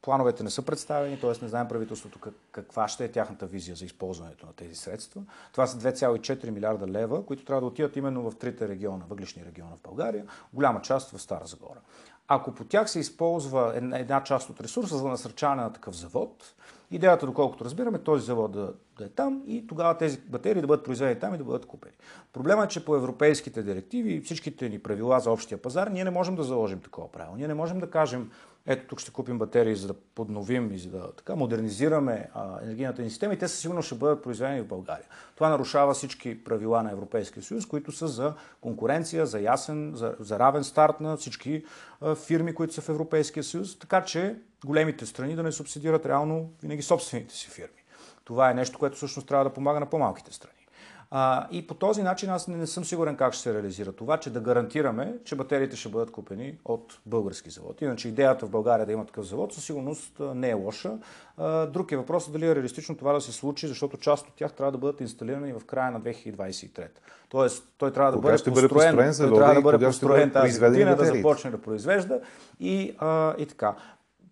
плановете 0.03 0.43
не 0.43 0.51
са 0.51 0.63
представени, 0.63 1.21
т.е. 1.21 1.33
не 1.43 1.49
знаем 1.49 1.69
правителството 1.69 2.19
каква 2.53 2.89
ще 2.89 3.05
е 3.05 3.11
тяхната 3.13 3.47
визия 3.47 3.77
за 3.77 3.85
използването 3.85 4.47
на 4.47 4.53
тези 4.53 4.75
средства. 4.75 5.23
Това 5.53 5.67
са 5.67 5.79
2,4 5.79 6.51
милиарда 6.51 6.87
лева, 6.87 7.27
които 7.27 7.45
трябва 7.45 7.61
да 7.61 7.67
отидат 7.67 7.97
именно 7.97 8.31
в 8.31 8.37
трите 8.39 8.69
региона, 8.69 9.05
въглишни 9.09 9.45
региона 9.45 9.73
в 9.77 9.89
България, 9.89 10.25
голяма 10.53 10.83
част 10.83 11.11
в 11.11 11.23
Стара 11.23 11.47
Загора. 11.47 11.81
Ако 12.29 12.55
по 12.55 12.65
тях 12.65 12.91
се 12.91 13.01
използва 13.01 13.73
една 13.75 14.25
част 14.25 14.51
от 14.51 14.61
ресурса 14.61 14.97
за 14.97 15.09
насърчаване 15.09 15.63
на 15.63 15.73
такъв 15.73 15.97
завод, 15.97 16.55
идеята, 16.91 17.27
доколкото 17.27 17.65
разбираме, 17.65 17.99
този 17.99 18.27
завод 18.27 18.53
да, 18.53 18.73
да 18.99 19.05
е 19.05 19.09
там 19.09 19.43
и 19.47 19.67
тогава 19.67 19.99
тези 19.99 20.21
батерии 20.21 20.61
да 20.61 20.67
бъдат 20.67 20.85
произведени 20.85 21.21
там 21.21 21.35
и 21.35 21.39
да 21.39 21.45
бъдат 21.45 21.67
купени. 21.67 21.95
Проблемът 22.33 22.67
е, 22.67 22.69
че 22.69 22.85
по 22.85 22.97
европейските 22.97 23.63
директиви 23.63 24.13
и 24.13 24.21
всичките 24.21 24.69
ни 24.69 24.79
правила 24.79 25.21
за 25.21 25.31
общия 25.31 25.63
пазар, 25.63 25.87
ние 25.87 26.05
не 26.05 26.11
можем 26.11 26.37
да 26.37 26.43
заложим 26.43 26.81
такова 26.81 27.13
правило. 27.13 27.37
Ние 27.37 27.49
не 27.49 27.55
можем 27.55 27.81
да 27.81 27.91
кажем, 27.91 28.31
ето 28.67 28.87
тук 28.87 29.01
ще 29.01 29.11
купим 29.11 29.39
батерии, 29.39 29.75
за 29.75 29.87
да 29.87 29.95
подновим 29.95 30.73
и 30.73 30.79
за 30.79 30.91
да 30.91 31.13
така, 31.13 31.37
модернизираме 31.37 32.29
а, 32.35 32.63
енергийната 32.63 33.03
ни 33.03 33.11
система 33.11 33.35
и 33.35 33.39
те 33.39 33.49
със 33.49 33.61
сигурност 33.61 33.87
ще 33.87 33.95
бъдат 33.95 34.23
произведени 34.23 34.61
в 34.61 34.67
България. 34.67 35.07
Това 35.35 35.49
нарушава 35.49 35.95
всички 35.95 36.45
правила 36.45 36.83
на 36.83 36.93
Европейския 36.93 37.43
съюз, 37.43 37.67
които 37.67 37.93
са 37.93 38.09
за 38.09 38.35
конкуренция, 38.61 39.27
за 39.27 39.41
ясен, 39.41 39.93
за, 39.95 40.17
за 40.21 40.39
равен 40.39 40.65
старт 40.65 41.01
на 41.01 41.17
всички 41.17 41.65
а, 42.01 42.15
фирми, 42.15 42.55
които 42.55 42.75
са 42.75 42.81
в 42.81 42.89
Европейския 42.89 43.45
съюз, 43.45 43.79
така 43.79 44.05
че 44.05 44.37
големите 44.67 45.07
страни 45.07 45.37
да 45.37 45.43
не 45.43 45.53
субсидират 45.53 46.07
реално 46.07 46.51
винаги 46.63 46.83
собствените 46.83 47.35
си 47.35 47.51
фирми. 47.51 47.85
Това 48.25 48.51
е 48.51 48.55
нещо, 48.55 48.79
което 48.79 48.97
всъщност 48.97 49.29
трябва 49.29 49.45
да 49.45 49.53
помага 49.53 49.81
на 49.81 49.87
по-малките 49.87 50.33
страни. 50.33 50.64
А, 51.17 51.47
и 51.51 51.67
по 51.67 51.75
този 51.75 52.03
начин 52.03 52.31
аз 52.31 52.49
не, 52.49 52.57
не 52.57 52.67
съм 52.67 52.85
сигурен 52.85 53.17
как 53.17 53.33
ще 53.33 53.43
се 53.43 53.55
реализира 53.55 53.93
това, 53.93 54.17
че 54.17 54.31
да 54.31 54.41
гарантираме, 54.41 55.15
че 55.25 55.37
батериите 55.37 55.77
ще 55.77 55.89
бъдат 55.89 56.11
купени 56.11 56.59
от 56.65 56.99
български 57.07 57.51
завод. 57.51 57.83
Иначе 57.83 58.09
идеята 58.09 58.47
в 58.47 58.51
България 58.51 58.87
да 58.87 58.93
има 58.93 59.07
такъв 59.07 59.27
завод 59.27 59.53
със 59.53 59.65
сигурност 59.65 60.21
не 60.35 60.51
е 60.51 60.55
лоша. 60.55 60.93
А, 61.37 61.67
друг 61.67 61.93
е 61.93 61.97
въпросът 61.97 62.33
дали 62.33 62.47
е 62.47 62.55
реалистично 62.55 62.97
това 62.97 63.13
да 63.13 63.21
се 63.21 63.33
случи, 63.33 63.67
защото 63.67 63.97
част 63.97 64.29
от 64.29 64.35
тях 64.35 64.53
трябва 64.53 64.73
да 64.73 64.79
бъдат 64.79 65.01
инсталирани 65.01 65.53
в 65.53 65.65
края 65.67 65.91
на 65.91 66.01
2023. 66.01 66.89
Тоест, 67.29 67.65
той 67.79 67.93
трябва 67.93 68.13
да 68.13 68.19
бъде, 68.19 68.33
построен, 68.33 68.97
построен 68.97 69.15
той 69.19 69.39
трябва 69.39 69.55
да 69.55 69.63
бъде 69.63 69.87
построен 69.87 70.31
тази 70.31 70.61
година, 70.61 70.97
да 70.97 71.05
започне 71.05 71.51
да 71.51 71.61
произвежда 71.61 72.21
и, 72.61 72.95
а, 72.99 73.35
и 73.39 73.47
така. 73.47 73.75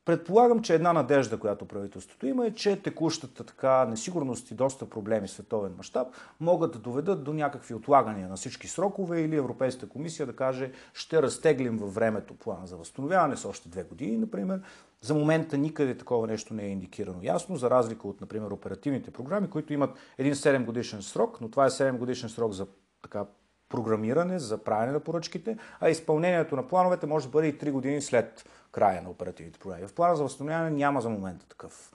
Предполагам, 0.05 0.63
че 0.63 0.75
една 0.75 0.93
надежда, 0.93 1.39
която 1.39 1.65
правителството 1.65 2.27
има 2.27 2.47
е, 2.47 2.55
че 2.55 2.83
текущата 2.83 3.45
така 3.45 3.85
несигурност 3.85 4.51
и 4.51 4.55
доста 4.55 4.91
проблеми 4.91 5.27
в 5.27 5.31
световен 5.31 5.75
мащаб 5.77 6.09
могат 6.41 6.73
да 6.73 6.79
доведат 6.79 7.25
до 7.25 7.33
някакви 7.33 7.75
отлагания 7.75 8.29
на 8.29 8.37
всички 8.37 8.69
срокове 8.69 9.21
или 9.21 9.37
Европейската 9.37 9.89
комисия 9.89 10.27
да 10.27 10.37
каже 10.37 10.73
ще 10.95 11.23
разтеглим 11.23 11.79
във 11.79 11.95
времето 11.95 12.35
плана 12.35 12.67
за 12.67 12.77
възстановяване 12.77 13.37
с 13.37 13.45
още 13.45 13.69
две 13.69 13.83
години, 13.83 14.17
например. 14.17 14.61
За 15.01 15.15
момента 15.15 15.59
никъде 15.59 15.97
такова 15.97 16.27
нещо 16.27 16.55
не 16.55 16.63
е 16.63 16.69
индикирано 16.69 17.19
ясно, 17.23 17.57
за 17.57 17.71
разлика 17.71 18.09
от, 18.09 18.21
например, 18.21 18.51
оперативните 18.51 19.11
програми, 19.11 19.51
които 19.51 19.73
имат 19.73 19.91
един 20.19 20.35
7 20.35 20.65
годишен 20.65 21.03
срок, 21.03 21.41
но 21.41 21.51
това 21.51 21.67
е 21.67 21.71
7 21.71 21.97
годишен 21.97 22.29
срок 22.29 22.53
за 22.53 22.67
така 23.03 23.25
програмиране, 23.73 24.39
за 24.39 24.59
правене 24.59 24.93
на 24.93 25.01
поръчките, 25.01 25.57
а 25.81 25.91
изпълнението 25.91 26.57
на 26.57 26.69
плановете 26.69 27.07
може 27.07 27.27
да 27.27 27.31
бъде 27.31 27.49
и 27.49 27.59
3 27.59 27.71
години 27.71 28.03
след 28.03 28.45
края 28.73 29.03
на 29.03 29.11
оперативните 29.11 29.59
програми. 29.59 29.87
В 29.87 29.95
плана 29.95 30.17
за 30.17 30.23
възстановяване 30.23 30.71
няма 30.71 31.01
за 31.01 31.09
момента 31.09 31.47
такъв, 31.49 31.93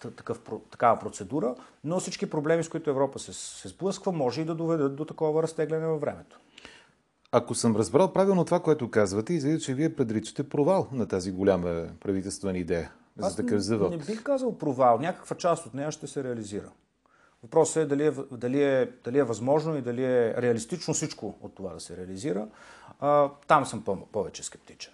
такъв, 0.00 0.40
такава 0.70 0.98
процедура, 1.00 1.54
но 1.84 2.00
всички 2.00 2.30
проблеми, 2.30 2.64
с 2.64 2.68
които 2.68 2.90
Европа 2.90 3.18
се, 3.18 3.32
се 3.32 3.68
сблъсква, 3.68 4.12
може 4.12 4.40
и 4.40 4.44
да 4.44 4.54
доведат 4.54 4.96
до 4.96 5.04
такова 5.04 5.42
разтегляне 5.42 5.86
във 5.86 6.00
времето. 6.00 6.40
Ако 7.32 7.54
съм 7.54 7.76
разбрал 7.76 8.12
правилно 8.12 8.44
това, 8.44 8.60
което 8.60 8.90
казвате, 8.90 9.34
излиза, 9.34 9.60
че 9.60 9.74
вие 9.74 9.94
предричате 9.94 10.48
провал 10.48 10.88
на 10.92 11.08
тази 11.08 11.32
голяма 11.32 11.86
правителствена 12.00 12.58
идея 12.58 12.92
за 13.18 13.36
такъв 13.36 13.60
завод. 13.60 13.90
Не 13.90 13.96
бих 13.96 14.22
казал 14.22 14.58
провал. 14.58 14.98
Някаква 14.98 15.36
част 15.36 15.66
от 15.66 15.74
нея 15.74 15.92
ще 15.92 16.06
се 16.06 16.24
реализира. 16.24 16.70
Въпросът 17.46 17.76
е 17.76 17.86
дали, 17.86 18.06
е 18.06 18.10
дали, 18.30 18.62
е 18.62 18.90
дали 19.04 19.18
е 19.18 19.24
възможно 19.24 19.76
и 19.76 19.82
дали 19.82 20.04
е 20.04 20.34
реалистично 20.42 20.94
всичко 20.94 21.34
от 21.40 21.54
това 21.54 21.72
да 21.72 21.80
се 21.80 21.96
реализира. 21.96 22.48
А, 23.00 23.30
там 23.46 23.66
съм 23.66 23.84
повече 24.12 24.42
скептичен. 24.42 24.92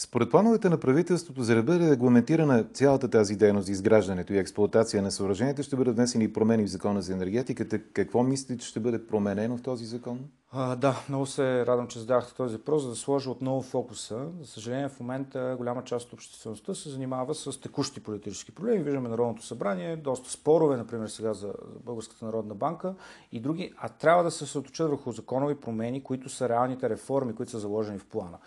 Според 0.00 0.30
плановете 0.30 0.68
на 0.68 0.80
правителството, 0.80 1.42
за 1.42 1.54
да 1.54 1.62
бъде 1.62 1.90
регламентирана 1.90 2.64
цялата 2.64 3.10
тази 3.10 3.36
дейност 3.36 3.68
изграждането 3.68 4.32
и 4.32 4.38
експлуатация 4.38 5.02
на 5.02 5.10
съоръжението, 5.10 5.62
ще 5.62 5.76
бъдат 5.76 5.96
внесени 5.96 6.32
промени 6.32 6.66
в 6.66 6.70
закона 6.70 7.02
за 7.02 7.12
енергетиката. 7.12 7.78
Какво 7.92 8.22
мислите, 8.22 8.62
че 8.62 8.68
ще 8.68 8.80
бъде 8.80 9.06
променено 9.06 9.56
в 9.56 9.62
този 9.62 9.84
закон? 9.84 10.20
А, 10.52 10.76
да, 10.76 11.04
много 11.08 11.26
се 11.26 11.66
радвам, 11.66 11.86
че 11.86 11.98
задахте 11.98 12.34
този 12.34 12.56
въпрос, 12.56 12.82
за 12.82 12.88
да 12.88 12.96
сложа 12.96 13.30
отново 13.30 13.62
фокуса. 13.62 14.26
За 14.40 14.46
съжаление, 14.46 14.88
в 14.88 15.00
момента 15.00 15.54
голяма 15.58 15.84
част 15.84 16.06
от 16.06 16.12
обществеността 16.12 16.74
се 16.74 16.90
занимава 16.90 17.34
с 17.34 17.60
текущи 17.60 18.02
политически 18.02 18.52
проблеми. 18.52 18.82
Виждаме 18.82 19.08
Народното 19.08 19.46
събрание, 19.46 19.96
доста 19.96 20.30
спорове, 20.30 20.76
например 20.76 21.08
сега 21.08 21.34
за 21.34 21.52
Българската 21.84 22.24
народна 22.24 22.54
банка 22.54 22.94
и 23.32 23.40
други, 23.40 23.72
а 23.78 23.88
трябва 23.88 24.24
да 24.24 24.30
се 24.30 24.38
съсредоточат 24.38 24.90
върху 24.90 25.12
законови 25.12 25.54
промени, 25.54 26.02
които 26.02 26.28
са 26.28 26.48
реалните 26.48 26.90
реформи, 26.90 27.34
които 27.34 27.52
са 27.52 27.58
заложени 27.58 27.98
в 27.98 28.06
плана 28.06 28.38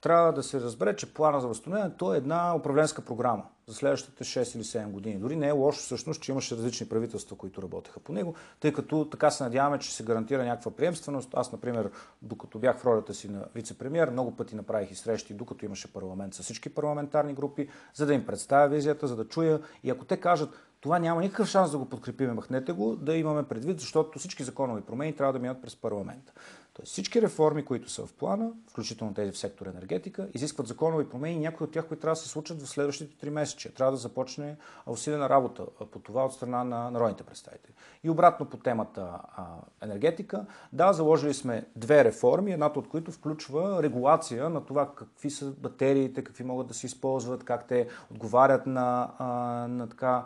трябва 0.00 0.32
да 0.32 0.42
се 0.42 0.60
разбере, 0.60 0.96
че 0.96 1.14
плана 1.14 1.40
за 1.40 1.48
възстановяване 1.48 1.94
то 1.96 2.14
е 2.14 2.16
една 2.16 2.56
управленска 2.56 3.02
програма 3.02 3.42
за 3.66 3.74
следващите 3.74 4.24
6 4.24 4.56
или 4.56 4.64
7 4.64 4.90
години. 4.90 5.18
Дори 5.18 5.36
не 5.36 5.48
е 5.48 5.52
лошо 5.52 5.80
всъщност, 5.80 6.22
че 6.22 6.32
имаше 6.32 6.56
различни 6.56 6.88
правителства, 6.88 7.36
които 7.36 7.62
работеха 7.62 8.00
по 8.00 8.12
него, 8.12 8.34
тъй 8.60 8.72
като 8.72 9.04
така 9.04 9.30
се 9.30 9.44
надяваме, 9.44 9.78
че 9.78 9.94
се 9.94 10.04
гарантира 10.04 10.44
някаква 10.44 10.70
приемственост. 10.70 11.30
Аз, 11.34 11.52
например, 11.52 11.90
докато 12.22 12.58
бях 12.58 12.78
в 12.78 12.84
ролята 12.84 13.14
си 13.14 13.28
на 13.28 13.44
вице-премьер, 13.54 14.10
много 14.10 14.36
пъти 14.36 14.56
направих 14.56 14.90
и 14.90 14.94
срещи, 14.94 15.34
докато 15.34 15.64
имаше 15.64 15.92
парламент 15.92 16.34
с 16.34 16.42
всички 16.42 16.74
парламентарни 16.74 17.34
групи, 17.34 17.68
за 17.94 18.06
да 18.06 18.14
им 18.14 18.26
представя 18.26 18.68
визията, 18.68 19.06
за 19.06 19.16
да 19.16 19.28
чуя. 19.28 19.60
И 19.84 19.90
ако 19.90 20.04
те 20.04 20.16
кажат, 20.16 20.50
това 20.80 20.98
няма 20.98 21.20
никакъв 21.20 21.48
шанс 21.48 21.70
да 21.70 21.78
го 21.78 21.88
подкрепиме, 21.88 22.32
махнете 22.32 22.72
го, 22.72 22.96
да 22.96 23.16
имаме 23.16 23.42
предвид, 23.42 23.80
защото 23.80 24.18
всички 24.18 24.44
законови 24.44 24.82
промени 24.82 25.16
трябва 25.16 25.32
да 25.32 25.38
минат 25.38 25.62
през 25.62 25.76
парламента. 25.76 26.32
Тоест 26.72 26.92
всички 26.92 27.22
реформи, 27.22 27.64
които 27.64 27.90
са 27.90 28.06
в 28.06 28.12
плана, 28.12 28.50
включително 28.70 29.14
тези 29.14 29.32
в 29.32 29.38
сектор 29.38 29.66
енергетика, 29.66 30.28
изискват 30.34 30.66
законови 30.66 31.08
промени, 31.08 31.38
някои 31.38 31.64
от 31.64 31.72
тях, 31.72 31.88
които 31.88 32.00
трябва 32.00 32.12
да 32.12 32.20
се 32.20 32.28
случат 32.28 32.62
в 32.62 32.68
следващите 32.68 33.18
три 33.18 33.30
месеца. 33.30 33.74
Трябва 33.74 33.90
да 33.90 33.96
започне 33.96 34.56
усилена 34.86 35.28
работа 35.28 35.66
по 35.90 35.98
това 35.98 36.24
от 36.24 36.32
страна 36.32 36.64
на 36.64 36.90
народните 36.90 37.24
представители. 37.24 37.72
И 38.04 38.10
обратно 38.10 38.46
по 38.46 38.56
темата 38.56 39.18
а, 39.36 39.46
енергетика, 39.82 40.46
да, 40.72 40.92
заложили 40.92 41.34
сме 41.34 41.66
две 41.76 42.04
реформи, 42.04 42.52
едната 42.52 42.78
от 42.78 42.88
които 42.88 43.12
включва 43.12 43.82
регулация 43.82 44.48
на 44.48 44.64
това 44.64 44.94
какви 44.94 45.30
са 45.30 45.50
батериите, 45.50 46.24
какви 46.24 46.44
могат 46.44 46.66
да 46.66 46.74
се 46.74 46.86
използват, 46.86 47.44
как 47.44 47.66
те 47.68 47.88
отговарят 48.10 48.66
на, 48.66 49.10
а, 49.18 49.26
на 49.68 49.88
така 49.88 50.24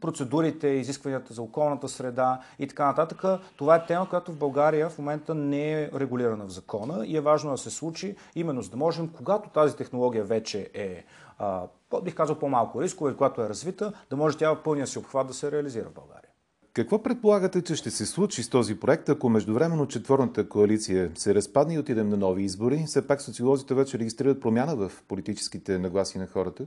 процедурите, 0.00 0.68
изискванията 0.68 1.34
за 1.34 1.42
околната 1.42 1.88
среда 1.88 2.40
и 2.58 2.66
така 2.66 2.86
нататък. 2.86 3.40
Това 3.56 3.76
е 3.76 3.86
тема, 3.86 4.08
която 4.08 4.32
в 4.32 4.38
България 4.38 4.90
в 4.90 4.98
момента 4.98 5.34
не 5.34 5.72
е 5.72 5.90
регулирана 5.94 6.44
в 6.46 6.52
закона 6.52 7.06
и 7.06 7.16
е 7.16 7.20
важно 7.20 7.50
да 7.50 7.58
се 7.58 7.70
случи, 7.70 8.16
именно 8.34 8.62
за 8.62 8.70
да 8.70 8.76
можем, 8.76 9.08
когато 9.08 9.48
тази 9.48 9.76
технология 9.76 10.24
вече 10.24 10.70
е, 10.74 11.04
бих 12.04 12.14
казал, 12.14 12.38
по-малко 12.38 12.82
рискове, 12.82 13.14
когато 13.14 13.42
е 13.42 13.48
развита, 13.48 13.92
да 14.10 14.16
може 14.16 14.36
тя 14.36 14.50
в 14.50 14.62
пълния 14.62 14.86
си 14.86 14.98
обхват 14.98 15.26
да 15.26 15.34
се 15.34 15.52
реализира 15.52 15.84
в 15.84 15.94
България. 15.94 16.30
Какво 16.72 17.02
предполагате, 17.02 17.62
че 17.62 17.76
ще 17.76 17.90
се 17.90 18.06
случи 18.06 18.42
с 18.42 18.50
този 18.50 18.80
проект, 18.80 19.08
ако 19.08 19.28
междувременно 19.28 19.86
четвърната 19.86 20.48
коалиция 20.48 21.10
се 21.14 21.34
разпадне 21.34 21.74
и 21.74 21.78
отидем 21.78 22.08
на 22.08 22.16
нови 22.16 22.42
избори? 22.42 22.84
Все 22.86 23.06
пак 23.06 23.20
социолозите 23.20 23.74
вече 23.74 23.98
регистрират 23.98 24.40
промяна 24.40 24.76
в 24.76 24.92
политическите 25.08 25.78
нагласи 25.78 26.18
на 26.18 26.26
хората. 26.26 26.66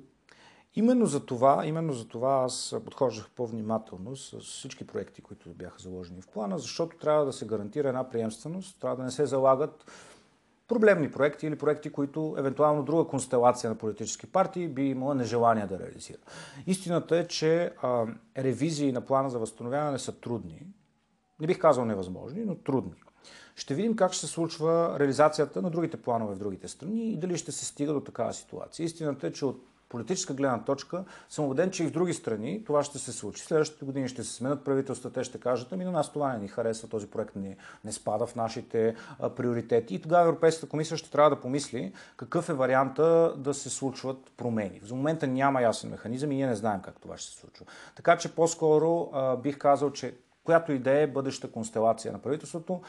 Именно 0.78 1.06
за 1.06 1.26
това, 1.26 1.66
именно 1.66 1.94
за 1.94 2.08
това 2.08 2.44
аз 2.46 2.76
подхождах 2.86 3.30
по-внимателно 3.36 4.16
с 4.16 4.40
всички 4.40 4.88
проекти, 4.88 5.22
които 5.22 5.50
бяха 5.50 5.80
заложени 5.80 6.22
в 6.22 6.28
плана, 6.28 6.60
защото 6.60 6.98
трябва 6.98 7.26
да 7.26 7.34
се 7.34 7.48
гарантира 7.48 7.88
една 7.88 8.10
приемственост, 8.10 8.80
трябва 8.80 8.98
да 8.98 9.04
не 9.04 9.12
се 9.12 9.26
залагат 9.26 9.92
проблемни 10.68 11.12
проекти 11.12 11.48
или 11.48 11.58
проекти, 11.58 11.90
които 11.90 12.36
евентуално 12.38 12.84
друга 12.84 13.10
констелация 13.10 13.70
на 13.70 13.76
политически 13.76 14.28
партии 14.28 14.68
би 14.68 14.90
имала 14.90 15.16
нежелание 15.16 15.66
да 15.66 15.80
реализира. 15.80 16.18
Истината 16.68 17.18
е, 17.18 17.28
че 17.28 17.74
а, 17.82 18.06
ревизии 18.38 18.92
на 18.92 19.02
плана 19.02 19.30
за 19.30 19.40
възстановяване 19.40 20.00
са 20.00 20.20
трудни. 20.20 20.68
Не 21.40 21.48
бих 21.48 21.60
казал 21.60 21.86
невъзможни, 21.86 22.46
но 22.46 22.56
трудни. 22.56 23.04
Ще 23.56 23.74
видим 23.76 23.96
как 23.96 24.13
ще 24.13 24.26
се 24.26 24.34
случва 24.34 24.96
реализацията 25.00 25.62
на 25.62 25.70
другите 25.70 26.02
планове 26.02 26.36
в 26.36 26.40
другите 26.40 26.68
страни 26.68 27.12
и 27.12 27.18
дали 27.18 27.38
ще 27.38 27.52
се 27.52 27.66
стига 27.66 27.94
до 27.94 28.02
такава 28.02 28.34
ситуация. 28.34 28.84
Истината 28.84 29.28
е, 29.28 29.32
че 29.32 29.46
от 29.46 29.63
политическа 29.89 30.34
гледна 30.34 30.63
точка 30.63 31.04
съм 31.30 31.45
убеден, 31.45 31.71
че 31.71 31.84
и 31.84 31.88
в 31.88 31.91
други 31.91 32.13
страни 32.13 32.63
това 32.65 32.84
ще 32.84 33.00
се 33.00 33.12
случи. 33.12 33.43
Следващите 33.43 33.86
години 33.86 34.08
ще 34.08 34.23
се 34.23 34.34
сменят 34.34 34.63
правителства, 34.63 35.12
те 35.12 35.23
ще 35.23 35.39
кажат, 35.39 35.73
ами 35.73 35.86
на 35.86 35.91
нас 35.91 36.13
това 36.13 36.34
не 36.34 36.39
ни 36.39 36.47
харесва, 36.47 36.88
този 36.88 37.08
проект 37.08 37.36
не, 37.36 37.58
не 37.86 37.91
спада 37.91 38.26
в 38.26 38.36
нашите 38.36 38.95
а, 39.19 39.30
приоритети. 39.30 39.95
И 39.95 40.02
тогава 40.02 40.28
Европейската 40.28 40.69
комисия 40.69 40.97
ще 40.97 41.12
трябва 41.12 41.30
да 41.30 41.41
помисли 41.41 41.93
какъв 42.17 42.50
е 42.50 42.54
варианта 42.54 43.34
да 43.38 43.54
се 43.54 43.69
случват 43.69 44.32
промени. 44.38 44.82
За 44.84 44.95
момента 44.95 45.28
няма 45.28 45.62
ясен 45.62 45.89
механизъм 45.89 46.32
и 46.32 46.36
ние 46.36 46.47
не 46.47 46.56
знаем 46.56 46.82
как 46.82 47.00
това 47.00 47.17
ще 47.17 47.32
се 47.32 47.39
случва. 47.39 47.65
Така 47.95 48.17
че 48.17 48.36
по-скоро 48.36 49.10
а, 49.13 49.36
бих 49.36 49.58
казал, 49.58 49.91
че 49.91 50.13
която 50.48 50.72
и 50.72 50.80
да 50.80 50.92
е 50.92 51.08
бъдеща 51.08 51.52
констелация 51.52 52.12
на 52.14 52.20
правителството, 52.20 52.82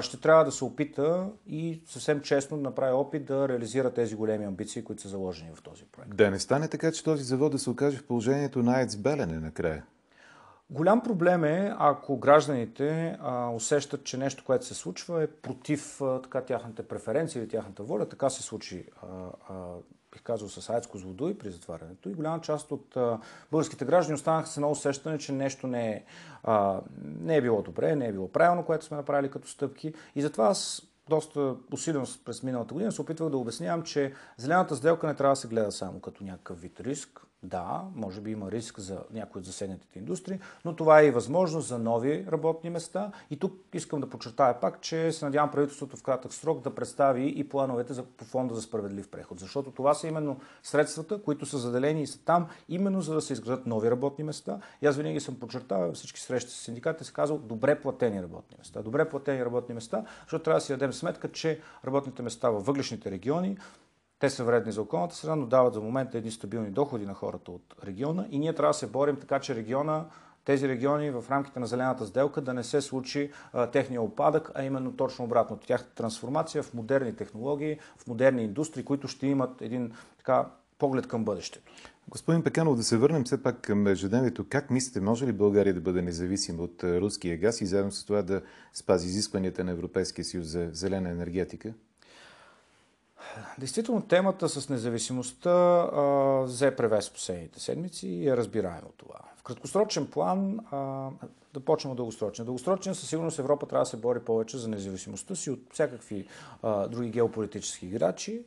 ще 0.00 0.20
трябва 0.20 0.44
да 0.44 0.52
се 0.52 0.64
опита 0.64 1.26
и 1.46 1.82
съвсем 1.86 2.20
честно 2.20 2.56
да 2.56 2.62
направи 2.62 2.92
опит 2.92 3.24
да 3.24 3.48
реализира 3.48 3.90
тези 3.90 4.14
големи 4.14 4.44
амбиции, 4.44 4.84
които 4.84 5.02
са 5.02 5.08
заложени 5.08 5.50
в 5.54 5.62
този 5.62 5.84
проект. 5.84 6.16
Да 6.16 6.30
не 6.30 6.38
стане 6.38 6.68
така, 6.68 6.92
че 6.92 7.04
този 7.04 7.22
завод 7.22 7.52
да 7.52 7.58
се 7.58 7.70
окаже 7.70 7.98
в 7.98 8.06
положението 8.06 8.62
на 8.62 8.78
АЕЦ 8.78 8.96
Белене 8.96 9.38
накрая. 9.38 9.84
Голям 10.70 11.02
проблем 11.02 11.44
е, 11.44 11.74
ако 11.78 12.16
гражданите 12.16 13.16
а, 13.20 13.50
усещат, 13.50 14.04
че 14.04 14.16
нещо, 14.16 14.44
което 14.44 14.66
се 14.66 14.74
случва, 14.74 15.22
е 15.22 15.26
против 15.26 16.00
а, 16.00 16.22
така, 16.22 16.40
тяхната 16.40 16.88
преференция 16.88 17.40
или 17.40 17.48
тяхната 17.48 17.82
воля. 17.82 18.08
Така 18.08 18.30
се 18.30 18.42
случи 18.42 18.86
а, 19.02 19.06
а, 19.48 19.54
бих 20.12 20.22
казал, 20.22 20.48
с 20.48 20.68
АЕЦ 20.68 20.86
Козлодуй 20.86 21.38
при 21.38 21.50
затварянето. 21.50 22.08
И 22.08 22.14
голяма 22.14 22.40
част 22.40 22.72
от 22.72 22.96
а, 22.96 23.18
българските 23.50 23.84
граждани 23.84 24.14
останаха 24.14 24.48
с 24.48 24.56
едно 24.56 24.70
усещане, 24.70 25.18
че 25.18 25.32
нещо 25.32 25.66
не 25.66 25.90
е, 25.90 26.04
а, 26.42 26.80
не 27.20 27.36
е 27.36 27.42
било 27.42 27.62
добре, 27.62 27.96
не 27.96 28.06
е 28.06 28.12
било 28.12 28.32
правилно, 28.32 28.64
което 28.64 28.84
сме 28.84 28.96
направили 28.96 29.30
като 29.30 29.48
стъпки. 29.48 29.94
И 30.14 30.22
затова 30.22 30.46
аз 30.46 30.82
доста 31.08 31.56
усилено 31.72 32.06
през 32.24 32.42
миналата 32.42 32.74
година 32.74 32.92
се 32.92 33.02
опитвах 33.02 33.30
да 33.30 33.36
обяснявам, 33.36 33.82
че 33.82 34.14
зелената 34.36 34.76
сделка 34.76 35.06
не 35.06 35.14
трябва 35.14 35.32
да 35.32 35.36
се 35.36 35.48
гледа 35.48 35.72
само 35.72 36.00
като 36.00 36.24
някакъв 36.24 36.60
вид 36.60 36.80
риск, 36.80 37.20
да, 37.42 37.84
може 37.94 38.20
би 38.20 38.30
има 38.30 38.50
риск 38.50 38.80
за 38.80 38.98
някои 39.12 39.38
от 39.38 39.44
засегнатите 39.44 39.98
индустрии, 39.98 40.38
но 40.64 40.76
това 40.76 41.00
е 41.00 41.06
и 41.06 41.10
възможност 41.10 41.68
за 41.68 41.78
нови 41.78 42.26
работни 42.32 42.70
места. 42.70 43.12
И 43.30 43.36
тук 43.36 43.52
искам 43.72 44.00
да 44.00 44.10
подчертая 44.10 44.60
пак, 44.60 44.80
че 44.80 45.12
се 45.12 45.24
надявам 45.24 45.50
правителството 45.50 45.96
в 45.96 46.02
кратък 46.02 46.32
срок 46.32 46.62
да 46.62 46.74
представи 46.74 47.32
и 47.36 47.48
плановете 47.48 47.92
за, 47.92 48.02
по 48.02 48.24
фонда 48.24 48.54
за 48.54 48.62
справедлив 48.62 49.08
преход. 49.10 49.40
Защото 49.40 49.70
това 49.70 49.94
са 49.94 50.08
именно 50.08 50.40
средствата, 50.62 51.22
които 51.22 51.46
са 51.46 51.58
заделени 51.58 52.02
и 52.02 52.06
са 52.06 52.24
там, 52.24 52.46
именно 52.68 53.00
за 53.00 53.14
да 53.14 53.20
се 53.20 53.32
изградят 53.32 53.66
нови 53.66 53.90
работни 53.90 54.24
места. 54.24 54.60
И 54.82 54.86
аз 54.86 54.96
винаги 54.96 55.20
съм 55.20 55.40
подчертавал 55.40 55.92
всички 55.92 56.20
срещи 56.20 56.50
с 56.50 56.54
синдикатите, 56.54 57.04
се 57.04 57.12
казал 57.12 57.38
добре 57.38 57.80
платени 57.80 58.22
работни 58.22 58.56
места. 58.58 58.82
Добре 58.82 59.08
платени 59.08 59.44
работни 59.44 59.74
места, 59.74 60.04
защото 60.22 60.44
трябва 60.44 60.56
да 60.56 60.64
си 60.64 60.72
дадем 60.72 60.92
сметка, 60.92 61.32
че 61.32 61.60
работните 61.84 62.22
места 62.22 62.50
във 62.50 62.66
въглишните 62.66 63.10
региони 63.10 63.58
те 64.22 64.30
са 64.30 64.44
вредни 64.44 64.72
за 64.72 64.82
околната 64.82 65.14
среда, 65.14 65.36
но 65.36 65.46
дават 65.46 65.74
за 65.74 65.80
момента 65.80 66.18
едни 66.18 66.30
стабилни 66.30 66.70
доходи 66.70 67.06
на 67.06 67.14
хората 67.14 67.50
от 67.50 67.74
региона 67.84 68.26
и 68.30 68.38
ние 68.38 68.52
трябва 68.52 68.70
да 68.70 68.78
се 68.78 68.86
борим 68.86 69.16
така, 69.16 69.38
че 69.38 69.54
региона 69.54 70.04
тези 70.44 70.68
региони 70.68 71.10
в 71.10 71.24
рамките 71.30 71.60
на 71.60 71.66
зелената 71.66 72.06
сделка 72.06 72.40
да 72.40 72.54
не 72.54 72.64
се 72.64 72.80
случи 72.80 73.30
а, 73.52 73.66
техния 73.66 74.02
опадък, 74.02 74.50
а 74.54 74.64
именно 74.64 74.96
точно 74.96 75.24
обратно. 75.24 75.56
Тяхната 75.56 75.94
трансформация 75.94 76.62
в 76.62 76.74
модерни 76.74 77.16
технологии, 77.16 77.78
в 77.96 78.06
модерни 78.06 78.42
индустрии, 78.44 78.84
които 78.84 79.08
ще 79.08 79.26
имат 79.26 79.62
един 79.62 79.92
така 80.18 80.46
поглед 80.78 81.06
към 81.06 81.24
бъдещето. 81.24 81.72
Господин 82.08 82.42
Пеканов, 82.42 82.76
да 82.76 82.82
се 82.82 82.96
върнем 82.96 83.24
все 83.24 83.42
пак 83.42 83.60
към 83.60 83.86
ежедневието. 83.86 84.46
Как 84.48 84.70
мислите, 84.70 85.00
може 85.00 85.26
ли 85.26 85.32
България 85.32 85.74
да 85.74 85.80
бъде 85.80 86.02
независима 86.02 86.62
от 86.62 86.84
руския 86.84 87.36
газ 87.36 87.60
и 87.60 87.66
заедно 87.66 87.92
с 87.92 88.04
това 88.04 88.22
да 88.22 88.42
спази 88.72 89.08
изискванията 89.08 89.64
на 89.64 89.70
Европейския 89.70 90.24
съюз 90.24 90.46
за 90.46 90.68
зелена 90.72 91.10
енергетика? 91.10 91.74
Действително 93.58 94.02
темата 94.02 94.48
с 94.48 94.68
независимостта 94.68 95.50
а, 95.50 96.02
взе 96.44 96.76
превес 96.76 97.10
последните 97.10 97.60
седмици 97.60 98.08
и 98.08 98.28
е 98.28 98.36
разбираемо 98.36 98.88
това. 98.96 99.18
В 99.36 99.42
краткосрочен 99.42 100.06
план, 100.06 100.58
а, 100.70 101.10
да 101.54 101.60
почнем 101.60 101.90
от 101.90 101.96
дългосрочен. 101.96 102.44
Дългосрочен 102.44 102.94
със 102.94 103.08
сигурност 103.08 103.38
Европа 103.38 103.66
трябва 103.66 103.82
да 103.82 103.90
се 103.90 103.96
бори 103.96 104.20
повече 104.20 104.58
за 104.58 104.68
независимостта 104.68 105.34
си 105.34 105.50
от 105.50 105.60
всякакви 105.72 106.26
а, 106.62 106.88
други 106.88 107.10
геополитически 107.10 107.86
играчи. 107.86 108.44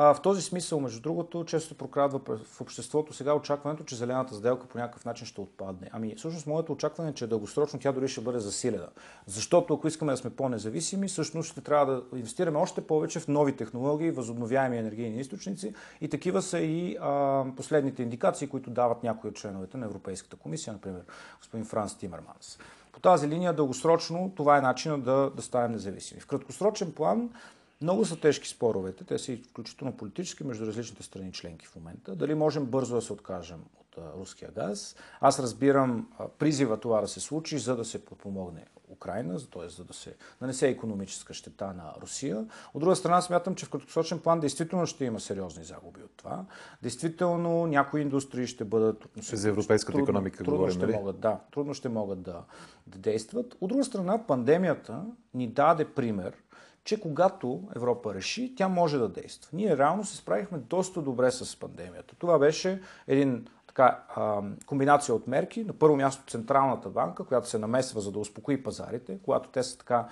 А, 0.00 0.14
в 0.14 0.22
този 0.22 0.42
смисъл, 0.42 0.80
между 0.80 1.00
другото, 1.00 1.44
често 1.44 1.74
прокрадва 1.74 2.20
в 2.44 2.60
обществото 2.60 3.12
сега 3.12 3.34
очакването, 3.34 3.84
че 3.84 3.96
зелената 3.96 4.34
сделка 4.34 4.66
по 4.66 4.78
някакъв 4.78 5.04
начин 5.04 5.26
ще 5.26 5.40
отпадне. 5.40 5.90
Ами, 5.92 6.14
всъщност, 6.16 6.46
моето 6.46 6.72
очакване 6.72 7.10
е, 7.10 7.14
че 7.14 7.26
дългосрочно 7.26 7.80
тя 7.80 7.92
дори 7.92 8.08
ще 8.08 8.20
бъде 8.20 8.38
засилена. 8.38 8.88
Защото 9.26 9.74
ако 9.74 9.88
искаме 9.88 10.12
да 10.12 10.16
сме 10.16 10.30
по-независими, 10.30 11.08
всъщност 11.08 11.50
ще 11.50 11.60
трябва 11.60 11.86
да 11.86 12.02
инвестираме 12.16 12.58
още 12.58 12.80
повече 12.80 13.20
в 13.20 13.28
нови 13.28 13.56
технологии, 13.56 14.10
възобновяеми 14.10 14.78
енергийни 14.78 15.20
източници. 15.20 15.74
И 16.00 16.08
такива 16.08 16.42
са 16.42 16.58
и 16.58 16.96
а, 17.00 17.44
последните 17.56 18.02
индикации, 18.02 18.48
които 18.48 18.70
дават 18.70 19.02
някои 19.02 19.30
от 19.30 19.36
членовете 19.36 19.76
на 19.76 19.86
Европейската 19.86 20.36
комисия, 20.36 20.72
например 20.72 21.02
господин 21.38 21.66
Франс 21.66 21.98
Тимерманс. 21.98 22.58
По 22.92 23.00
тази 23.00 23.28
линия 23.28 23.52
дългосрочно 23.52 24.32
това 24.36 24.58
е 24.58 24.60
начинът 24.60 25.04
да, 25.04 25.30
да 25.36 25.42
станем 25.42 25.72
независими. 25.72 26.20
В 26.20 26.26
краткосрочен 26.26 26.92
план 26.92 27.30
много 27.82 28.04
са 28.04 28.20
тежки 28.20 28.48
споровете, 28.48 29.04
те 29.04 29.18
са 29.18 29.32
изключително 29.32 29.96
политически 29.96 30.44
между 30.44 30.66
различните 30.66 31.02
страни 31.02 31.32
членки 31.32 31.66
в 31.66 31.76
момента. 31.76 32.16
Дали 32.16 32.34
можем 32.34 32.66
бързо 32.66 32.94
да 32.94 33.02
се 33.02 33.12
откажем 33.12 33.60
от 33.80 33.98
а, 33.98 34.20
руския 34.20 34.50
газ? 34.50 34.96
Аз 35.20 35.40
разбирам 35.40 36.08
а, 36.18 36.28
призива 36.28 36.80
това 36.80 37.00
да 37.00 37.08
се 37.08 37.20
случи, 37.20 37.58
за 37.58 37.76
да 37.76 37.84
се 37.84 38.04
подпомогне 38.04 38.64
Украина, 38.90 39.38
т.е. 39.38 39.68
за 39.68 39.84
да 39.84 39.94
се 39.94 40.14
нанесе 40.40 40.68
економическа 40.68 41.34
щета 41.34 41.66
на 41.66 41.94
Русия. 42.02 42.46
От 42.74 42.80
друга 42.80 42.96
страна, 42.96 43.20
смятам, 43.20 43.54
че 43.54 43.66
в 43.66 43.70
краткосрочен 43.70 44.18
план 44.18 44.40
действително 44.40 44.86
ще 44.86 45.04
има 45.04 45.20
сериозни 45.20 45.64
загуби 45.64 46.02
от 46.02 46.10
това. 46.16 46.44
Действително, 46.82 47.66
някои 47.66 48.00
индустрии 48.00 48.46
ще 48.46 48.64
бъдат 48.64 49.08
за 49.16 49.48
европейската 49.48 49.92
трудно, 49.92 50.04
економика 50.04 50.38
трудно 50.38 50.52
говорим, 50.52 50.74
ще 50.74 50.86
нали? 50.86 50.96
могат, 50.96 51.20
да, 51.20 51.40
трудно 51.52 51.74
ще 51.74 51.88
могат 51.88 52.22
да, 52.22 52.42
да 52.86 52.98
действат. 52.98 53.56
От 53.60 53.68
друга 53.68 53.84
страна, 53.84 54.26
пандемията 54.26 55.04
ни 55.34 55.46
даде 55.46 55.84
пример– 55.84 56.32
че 56.88 57.00
когато 57.00 57.62
Европа 57.76 58.14
реши, 58.14 58.54
тя 58.56 58.68
може 58.68 58.98
да 58.98 59.08
действа. 59.08 59.50
Ние 59.52 59.76
реално 59.76 60.04
се 60.04 60.16
справихме 60.16 60.58
доста 60.58 61.02
добре 61.02 61.30
с 61.30 61.60
пандемията. 61.60 62.14
Това 62.18 62.38
беше 62.38 62.82
един 63.06 63.46
така, 63.66 64.04
а, 64.16 64.42
комбинация 64.66 65.14
от 65.14 65.26
мерки. 65.26 65.64
На 65.64 65.72
първо 65.72 65.96
място 65.96 66.30
Централната 66.30 66.88
банка, 66.88 67.24
която 67.24 67.48
се 67.48 67.58
намесва 67.58 68.00
за 68.00 68.12
да 68.12 68.18
успокои 68.18 68.62
пазарите, 68.62 69.18
когато 69.24 69.48
те 69.48 69.62
са 69.62 69.78
така 69.78 70.08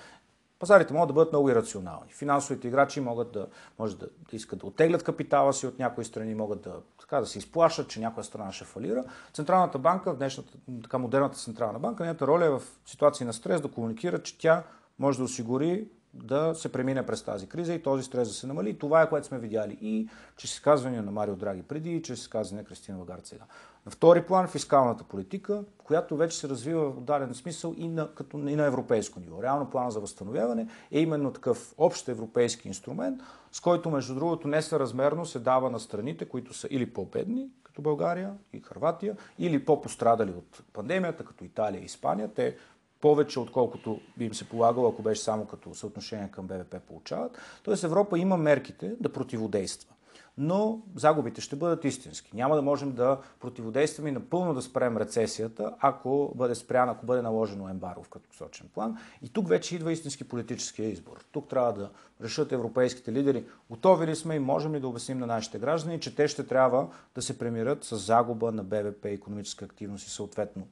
Пазарите 0.59 0.95
могат 0.95 1.09
да 1.09 1.12
бъдат 1.15 1.33
много 1.33 1.51
ирационални. 1.51 2.12
Финансовите 2.12 2.69
играчи 2.69 3.01
могат 3.01 3.33
да, 3.33 3.47
може 3.79 3.97
да, 3.97 4.07
да 4.31 4.37
искат 4.37 4.59
да 4.59 4.67
оттеглят 4.67 5.03
капитала 5.03 5.53
си 5.53 5.67
от 5.67 5.79
някои 5.79 6.05
страни, 6.05 6.35
могат 6.35 6.61
да, 6.61 6.75
така, 7.01 7.21
да 7.21 7.27
се 7.27 7.39
изплашат, 7.39 7.89
че 7.89 8.01
някоя 8.01 8.25
страна 8.25 8.53
ще 8.53 8.65
фалира. 8.65 9.05
Централната 9.33 9.79
банка, 9.79 10.15
днешната, 10.15 10.53
така 10.83 10.99
модерната 10.99 11.39
централна 11.39 11.79
банка, 11.79 12.03
нейната 12.03 12.27
роля 12.27 12.45
е 12.47 12.51
в 12.51 12.62
ситуации 12.87 13.27
на 13.27 13.33
стрес 13.33 13.61
да 13.61 13.69
комуникира, 13.69 14.23
че 14.23 14.39
тя 14.39 14.62
може 14.99 15.19
да 15.19 15.25
осигури 15.25 15.89
да 16.23 16.55
се 16.55 16.73
премине 16.73 17.07
през 17.07 17.23
тази 17.23 17.47
криза 17.47 17.75
и 17.75 17.83
този 17.83 18.03
стрес 18.03 18.29
да 18.29 18.35
се 18.35 18.47
намали. 18.47 18.71
И 18.71 18.79
това 18.79 19.03
е 19.03 19.09
което 19.09 19.27
сме 19.27 19.39
видяли 19.39 19.79
и 19.81 20.09
чрез 20.37 20.53
изказвания 20.53 21.03
на 21.03 21.11
Марио 21.11 21.37
Драги 21.37 21.63
преди 21.63 21.97
и 21.97 22.03
чрез 22.03 22.21
изказвания 22.21 22.63
на 22.63 22.69
Кристина 22.69 22.99
Лагард 22.99 23.27
сега. 23.27 23.45
На 23.87 23.93
втори 23.93 24.23
план 24.23 24.49
фискалната 24.49 25.05
политика, 25.05 25.65
която 25.85 26.17
вече 26.17 26.39
се 26.39 26.49
развива 26.49 26.91
в 26.91 27.01
даден 27.01 27.35
смисъл 27.35 27.75
и 27.77 27.89
на, 27.89 28.15
като, 28.15 28.39
и 28.39 28.57
на 28.57 28.65
европейско 28.65 29.21
ниво. 29.21 29.43
Реално 29.43 29.71
плана 29.71 29.91
за 29.91 30.01
възстановяване 30.01 30.69
е 30.91 31.01
именно 31.01 31.33
такъв 31.33 31.75
общ 31.79 32.09
европейски 32.09 32.69
инструмент, 32.69 33.21
с 33.53 33.61
който 33.61 33.91
между 33.91 34.15
другото 34.15 34.49
несъразмерно 34.49 35.27
се 35.27 35.39
дава 35.39 35.71
на 35.71 35.81
страните, 35.81 36.25
които 36.25 36.55
са 36.55 36.69
или 36.71 36.93
по-бедни, 36.93 37.49
като 37.63 37.83
България 37.83 38.35
и 38.53 38.61
Харватия, 38.61 39.17
или 39.39 39.65
по-пострадали 39.65 40.31
от 40.31 40.63
пандемията, 40.73 41.25
като 41.25 41.45
Италия 41.45 41.83
и 41.83 41.85
Испания. 41.85 42.31
Те 42.35 42.57
повече, 43.07 43.40
отколкото 43.40 44.01
би 44.16 44.25
им 44.25 44.35
се 44.35 44.49
полагало, 44.49 44.88
ако 44.88 45.03
беше 45.03 45.23
само 45.23 45.47
като 45.47 45.75
съотношение 45.75 46.31
към 46.31 46.47
БВП 46.47 46.81
получават. 46.88 47.38
Тоест 47.62 47.85
Европа 47.85 48.19
има 48.19 48.37
мерките 48.37 48.95
да 49.01 49.12
противодейства. 49.12 49.95
Но 50.38 50.81
загубите 50.97 51.40
ще 51.40 51.57
бъдат 51.57 51.85
истински. 51.85 52.31
Няма 52.35 52.57
да 52.57 52.62
можем 52.62 52.92
да 52.92 53.19
противодействаме 53.40 54.09
и 54.09 54.12
напълно 54.12 54.55
да 54.55 54.62
спрем 54.62 54.97
рецесията, 54.97 55.75
ако 55.81 56.33
бъде 56.35 56.55
спрян, 56.55 56.88
ако 56.88 57.07
бъде 57.07 57.23
наложено 57.23 57.69
ембаро 57.69 58.03
в 58.03 58.09
краткосрочен 58.09 58.69
план. 58.75 58.97
И 59.23 59.29
тук 59.29 59.49
вече 59.49 59.77
идва 59.77 59.92
истински 59.92 60.29
политическия 60.29 60.88
избор. 60.88 61.25
Тук 61.33 61.49
трябва 61.49 61.73
да 61.73 61.90
решат 62.23 62.53
европейските 62.53 63.12
лидери, 63.12 63.45
готови 63.71 64.07
ли 64.07 64.16
сме 64.16 64.35
и 64.35 64.38
можем 64.38 64.75
ли 64.75 64.81
да 64.81 64.88
обясним 64.88 65.19
на 65.19 65.27
нашите 65.27 65.59
граждани, 65.59 66.01
че 66.01 66.14
те 66.14 66.29
ще 66.29 66.47
трябва 66.47 66.88
да 67.14 67.23
се 67.23 67.38
премират 67.38 67.85
с 67.85 67.97
загуба 67.97 68.53
на 68.53 68.64
БВП, 68.64 69.05
економическа 69.05 69.64
активност 69.64 70.07
и 70.07 70.11
съответно 70.11 70.66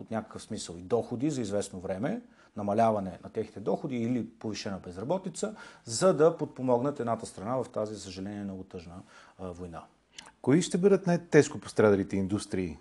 от 0.00 0.10
някакъв 0.10 0.42
смисъл 0.42 0.74
и 0.74 0.82
доходи 0.82 1.30
за 1.30 1.40
известно 1.40 1.80
време, 1.80 2.22
намаляване 2.56 3.18
на 3.24 3.30
техните 3.30 3.60
доходи 3.60 3.96
или 3.96 4.28
повишена 4.28 4.78
безработица, 4.78 5.54
за 5.84 6.14
да 6.14 6.36
подпомогнат 6.36 7.00
едната 7.00 7.26
страна 7.26 7.56
в 7.56 7.68
тази, 7.68 7.94
за 7.94 8.00
съжаление, 8.00 8.44
много 8.44 8.64
тъжна 8.64 9.02
война. 9.38 9.84
Кои 10.42 10.62
ще 10.62 10.78
бъдат 10.78 11.06
най-тежко 11.06 11.58
пострадалите 11.58 12.16
индустрии? 12.16 12.78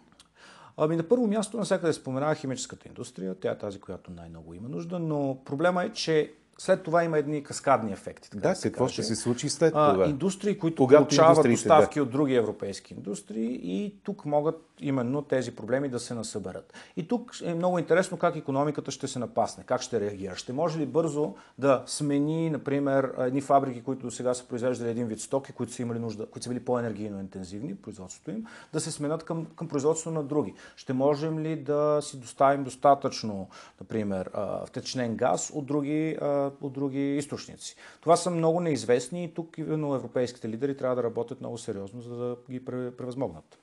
Ами 0.78 0.96
на 0.96 1.08
първо 1.08 1.28
място 1.28 1.58
навсякъде 1.58 1.94
споменава 1.94 2.36
химическата 2.36 2.88
индустрия. 2.88 3.36
Тя 3.40 3.52
е 3.52 3.58
тази, 3.58 3.80
която 3.80 4.12
най-много 4.12 4.54
има 4.54 4.70
нужда, 4.70 5.00
но 5.00 5.38
проблема 5.46 5.84
е, 5.84 5.94
че 5.94 6.34
след 6.58 6.84
това 6.84 7.04
има 7.04 7.18
едни 7.18 7.44
каскадни 7.44 7.92
ефекти. 7.92 8.30
Така 8.30 8.48
да, 8.48 8.54
да 8.54 8.62
какво 8.62 8.84
каже. 8.84 8.94
ще 8.94 9.04
се 9.04 9.16
случи 9.16 9.50
след 9.50 9.72
това? 9.74 10.06
А, 10.06 10.10
индустрии, 10.10 10.60
които 10.60 10.84
Когато 10.84 11.04
получават 11.04 11.52
доставки 11.52 12.00
да. 12.00 12.04
от 12.04 12.12
други 12.12 12.36
европейски 12.36 12.94
индустрии 12.94 13.60
и 13.64 13.96
тук 14.04 14.26
могат 14.26 14.62
именно 14.80 15.22
тези 15.22 15.56
проблеми 15.56 15.90
да 15.90 16.00
се 16.00 16.14
насъберат. 16.14 16.74
И 16.98 17.08
тук 17.08 17.32
е 17.44 17.54
много 17.54 17.80
интересно 17.80 18.18
как 18.18 18.36
економиката 18.36 18.92
ще 18.92 19.08
се 19.08 19.20
напасне, 19.20 19.64
как 19.64 19.82
ще 19.82 20.00
реагира. 20.00 20.36
Ще 20.36 20.54
може 20.54 20.80
ли 20.80 20.86
бързо 20.86 21.34
да 21.58 21.84
смени, 21.86 22.50
например, 22.50 23.14
едни 23.18 23.42
фабрики, 23.42 23.84
които 23.84 24.12
сега 24.12 24.34
са 24.34 24.46
произвеждали 24.46 24.90
един 24.90 25.08
вид 25.08 25.20
стоки, 25.20 25.52
които 25.52 25.74
са 25.74 25.82
имали 25.82 26.00
нужда, 26.00 26.26
които 26.26 26.44
са 26.44 26.50
били 26.50 26.60
по-енергийно 26.60 27.20
интензивни, 27.20 27.76
производството 27.76 28.32
им, 28.32 28.46
да 28.74 28.80
се 28.80 28.92
сменят 28.92 29.24
към, 29.24 29.46
към 29.56 29.68
производство 29.68 30.12
на 30.12 30.24
други. 30.24 30.54
Ще 30.76 30.94
можем 30.94 31.40
ли 31.40 31.56
да 31.56 32.00
си 32.02 32.20
доставим 32.20 32.64
достатъчно, 32.64 33.48
например, 33.82 34.30
втечнен 34.66 35.16
газ 35.16 35.52
от 35.54 35.66
други, 35.66 36.18
от 36.62 36.74
други 36.74 37.18
източници? 37.18 37.76
Това 38.02 38.16
са 38.16 38.32
много 38.32 38.60
неизвестни 38.60 39.24
и 39.24 39.34
тук 39.34 39.58
именно 39.58 39.96
европейските 39.96 40.50
лидери 40.50 40.78
трябва 40.78 40.96
да 40.96 41.04
работят 41.04 41.40
много 41.40 41.58
сериозно, 41.58 42.02
за 42.02 42.16
да 42.16 42.38
ги 42.52 42.66
превъзмогнат. 42.66 43.60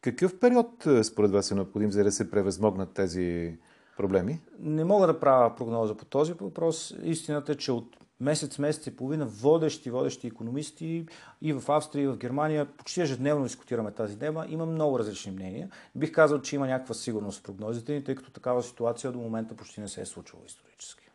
Какъв 0.00 0.40
период 0.40 0.86
е, 0.86 1.04
според 1.04 1.30
вас 1.30 1.50
е 1.50 1.54
необходим, 1.54 1.92
за 1.92 2.04
да 2.04 2.12
се 2.12 2.30
превъзмогнат 2.30 2.92
тези 2.94 3.56
проблеми? 3.96 4.40
Не 4.58 4.84
мога 4.84 5.06
да 5.06 5.20
правя 5.20 5.56
прогноза 5.56 5.94
по 5.94 6.04
този 6.04 6.32
въпрос. 6.32 6.94
Истината 7.02 7.52
е, 7.52 7.54
че 7.54 7.72
от 7.72 7.96
месец, 8.20 8.58
месец 8.58 8.86
и 8.86 8.96
половина 8.96 9.26
водещи, 9.26 9.90
водещи 9.90 10.26
економисти 10.26 11.06
и 11.42 11.52
в 11.52 11.62
Австрия, 11.68 12.04
и 12.04 12.08
в 12.08 12.16
Германия 12.16 12.66
почти 12.66 13.00
ежедневно 13.00 13.44
дискутираме 13.44 13.90
тази 13.90 14.18
тема. 14.18 14.46
Има 14.48 14.66
много 14.66 14.98
различни 14.98 15.32
мнения. 15.32 15.70
Бих 15.94 16.12
казал, 16.12 16.40
че 16.40 16.56
има 16.56 16.66
някаква 16.66 16.94
сигурност 16.94 17.40
в 17.40 17.42
прогнозите 17.42 17.92
ни, 17.92 18.04
тъй 18.04 18.14
като 18.14 18.30
такава 18.30 18.62
ситуация 18.62 19.12
до 19.12 19.18
момента 19.18 19.56
почти 19.56 19.80
не 19.80 19.88
се 19.88 20.00
е 20.00 20.06
случвала 20.06 20.44
исторически. 20.46 21.05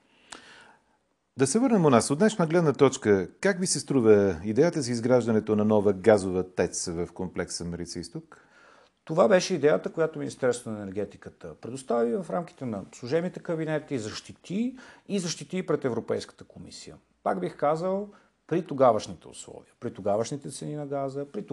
Да 1.37 1.47
се 1.47 1.59
върнем 1.59 1.85
у 1.85 1.89
нас. 1.89 2.11
От 2.11 2.19
днешна 2.19 2.47
гледна 2.47 2.73
точка, 2.73 3.29
как 3.41 3.59
ви 3.59 3.67
се 3.67 3.79
струва 3.79 4.41
идеята 4.43 4.81
за 4.81 4.91
изграждането 4.91 5.55
на 5.55 5.65
нова 5.65 5.93
газова 5.93 6.55
тец 6.55 6.87
в 6.87 7.07
комплекса 7.13 7.65
Марица 7.65 7.99
Изток? 7.99 8.47
Това 9.05 9.27
беше 9.27 9.53
идеята, 9.53 9.91
която 9.91 10.19
Министерството 10.19 10.69
на 10.69 10.81
енергетиката 10.81 11.55
предостави 11.61 12.15
в 12.15 12.25
рамките 12.29 12.65
на 12.65 12.83
служебните 12.95 13.39
кабинети, 13.39 13.99
защити 13.99 14.77
и 15.07 15.19
защити 15.19 15.65
пред 15.65 15.85
Европейската 15.85 16.43
комисия. 16.43 16.95
Пак 17.23 17.39
бих 17.39 17.57
казал, 17.57 18.09
при 18.51 18.61
тогавашните 18.61 19.27
условия, 19.27 19.73
при 19.79 19.93
тогавашните 19.93 20.49
цени 20.49 20.75
на 20.75 20.85
газа, 20.85 21.25
при, 21.33 21.45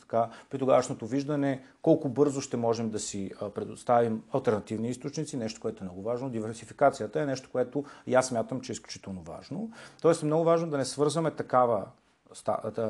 така, 0.00 0.30
при 0.50 0.58
тогавашното 0.58 1.06
виждане 1.06 1.62
колко 1.82 2.08
бързо 2.08 2.40
ще 2.40 2.56
можем 2.56 2.90
да 2.90 2.98
си 2.98 3.32
предоставим 3.54 4.22
альтернативни 4.32 4.88
източници, 4.88 5.36
нещо, 5.36 5.60
което 5.60 5.84
е 5.84 5.86
много 5.86 6.02
важно. 6.02 6.30
Диверсификацията 6.30 7.20
е 7.20 7.26
нещо, 7.26 7.48
което 7.52 7.84
и 8.06 8.14
аз 8.14 8.26
смятам, 8.26 8.60
че 8.60 8.72
е 8.72 8.74
изключително 8.74 9.22
важно. 9.22 9.70
Тоест 10.02 10.22
е 10.22 10.26
много 10.26 10.44
важно 10.44 10.70
да 10.70 10.78
не 10.78 10.84
свързваме 10.84 11.30
такава 11.30 11.86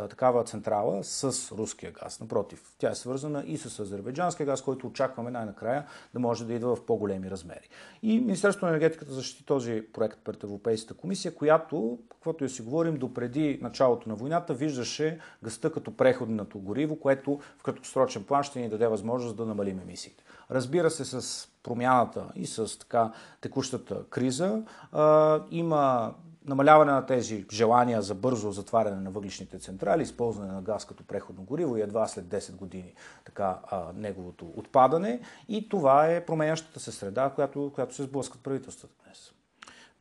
такава 0.09 0.45
централа 0.45 1.05
с 1.05 1.53
руския 1.53 1.93
газ. 1.93 2.21
Напротив, 2.21 2.75
тя 2.79 2.91
е 2.91 2.95
свързана 2.95 3.45
и 3.47 3.59
с 3.59 3.79
азербайджанския 3.79 4.47
газ, 4.47 4.63
който 4.63 4.87
очакваме 4.87 5.31
най-накрая 5.31 5.87
да 6.15 6.21
може 6.21 6.47
да 6.47 6.55
идва 6.55 6.77
в 6.77 6.87
по-големи 6.87 7.31
размери. 7.31 7.69
И 8.03 8.21
Министерството 8.21 8.67
на 8.67 8.71
енергетиката 8.71 9.13
защити 9.13 9.47
този 9.47 9.85
проект 9.93 10.19
пред 10.25 10.43
Европейската 10.43 10.95
комисия, 10.95 11.35
която, 11.35 11.99
каквото 12.11 12.45
и 12.45 12.49
си 12.49 12.63
говорим, 12.63 12.97
допреди 12.97 13.59
началото 13.63 14.09
на 14.09 14.15
войната, 14.15 14.55
виждаше 14.55 15.19
гъста 15.43 15.73
като 15.73 15.97
преходното 15.97 16.59
гориво, 16.59 16.97
което 16.97 17.41
в 17.59 17.63
краткосрочен 17.63 18.25
план 18.25 18.43
ще 18.43 18.61
ни 18.61 18.69
даде 18.69 18.87
възможност 18.87 19.37
да 19.37 19.47
намалим 19.47 19.81
емисиите. 19.81 20.25
Разбира 20.51 20.91
се, 20.91 21.05
с 21.05 21.49
промяната 21.63 22.25
и 22.35 22.47
с 22.47 22.79
така 22.79 23.13
текущата 23.41 24.05
криза 24.11 24.63
а, 24.93 25.41
има 25.51 26.15
намаляване 26.45 26.93
на 26.93 27.07
тези 27.07 27.45
желания 27.53 28.03
за 28.03 28.15
бързо 28.15 28.53
затваряне 28.53 29.01
на 29.01 29.11
въглишните 29.11 29.59
централи, 29.59 30.03
използване 30.03 30.53
на 30.53 30.63
газ 30.63 30.85
като 30.85 31.05
преходно 31.05 31.43
гориво 31.43 31.77
и 31.77 31.83
едва 31.83 32.09
след 32.09 32.25
10 32.25 32.57
години 32.57 32.95
така, 33.25 33.59
а, 33.71 33.93
неговото 33.95 34.53
отпадане. 34.57 35.21
И 35.49 35.69
това 35.69 36.07
е 36.11 36.27
променящата 36.27 36.81
се 36.81 36.93
среда, 36.93 37.33
която, 37.35 37.73
която 37.75 37.95
се 37.95 38.03
сблъскат 38.03 38.43
правителствата 38.43 38.95
днес. 39.05 39.33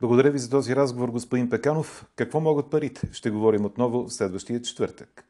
Благодаря 0.00 0.30
ви 0.30 0.38
за 0.38 0.50
този 0.50 0.76
разговор, 0.76 1.08
господин 1.08 1.50
Пеканов. 1.50 2.06
Какво 2.16 2.40
могат 2.40 2.70
парите? 2.70 3.08
Ще 3.12 3.30
говорим 3.30 3.64
отново 3.64 4.04
в 4.04 4.12
следващия 4.12 4.62
четвъртък. 4.62 5.24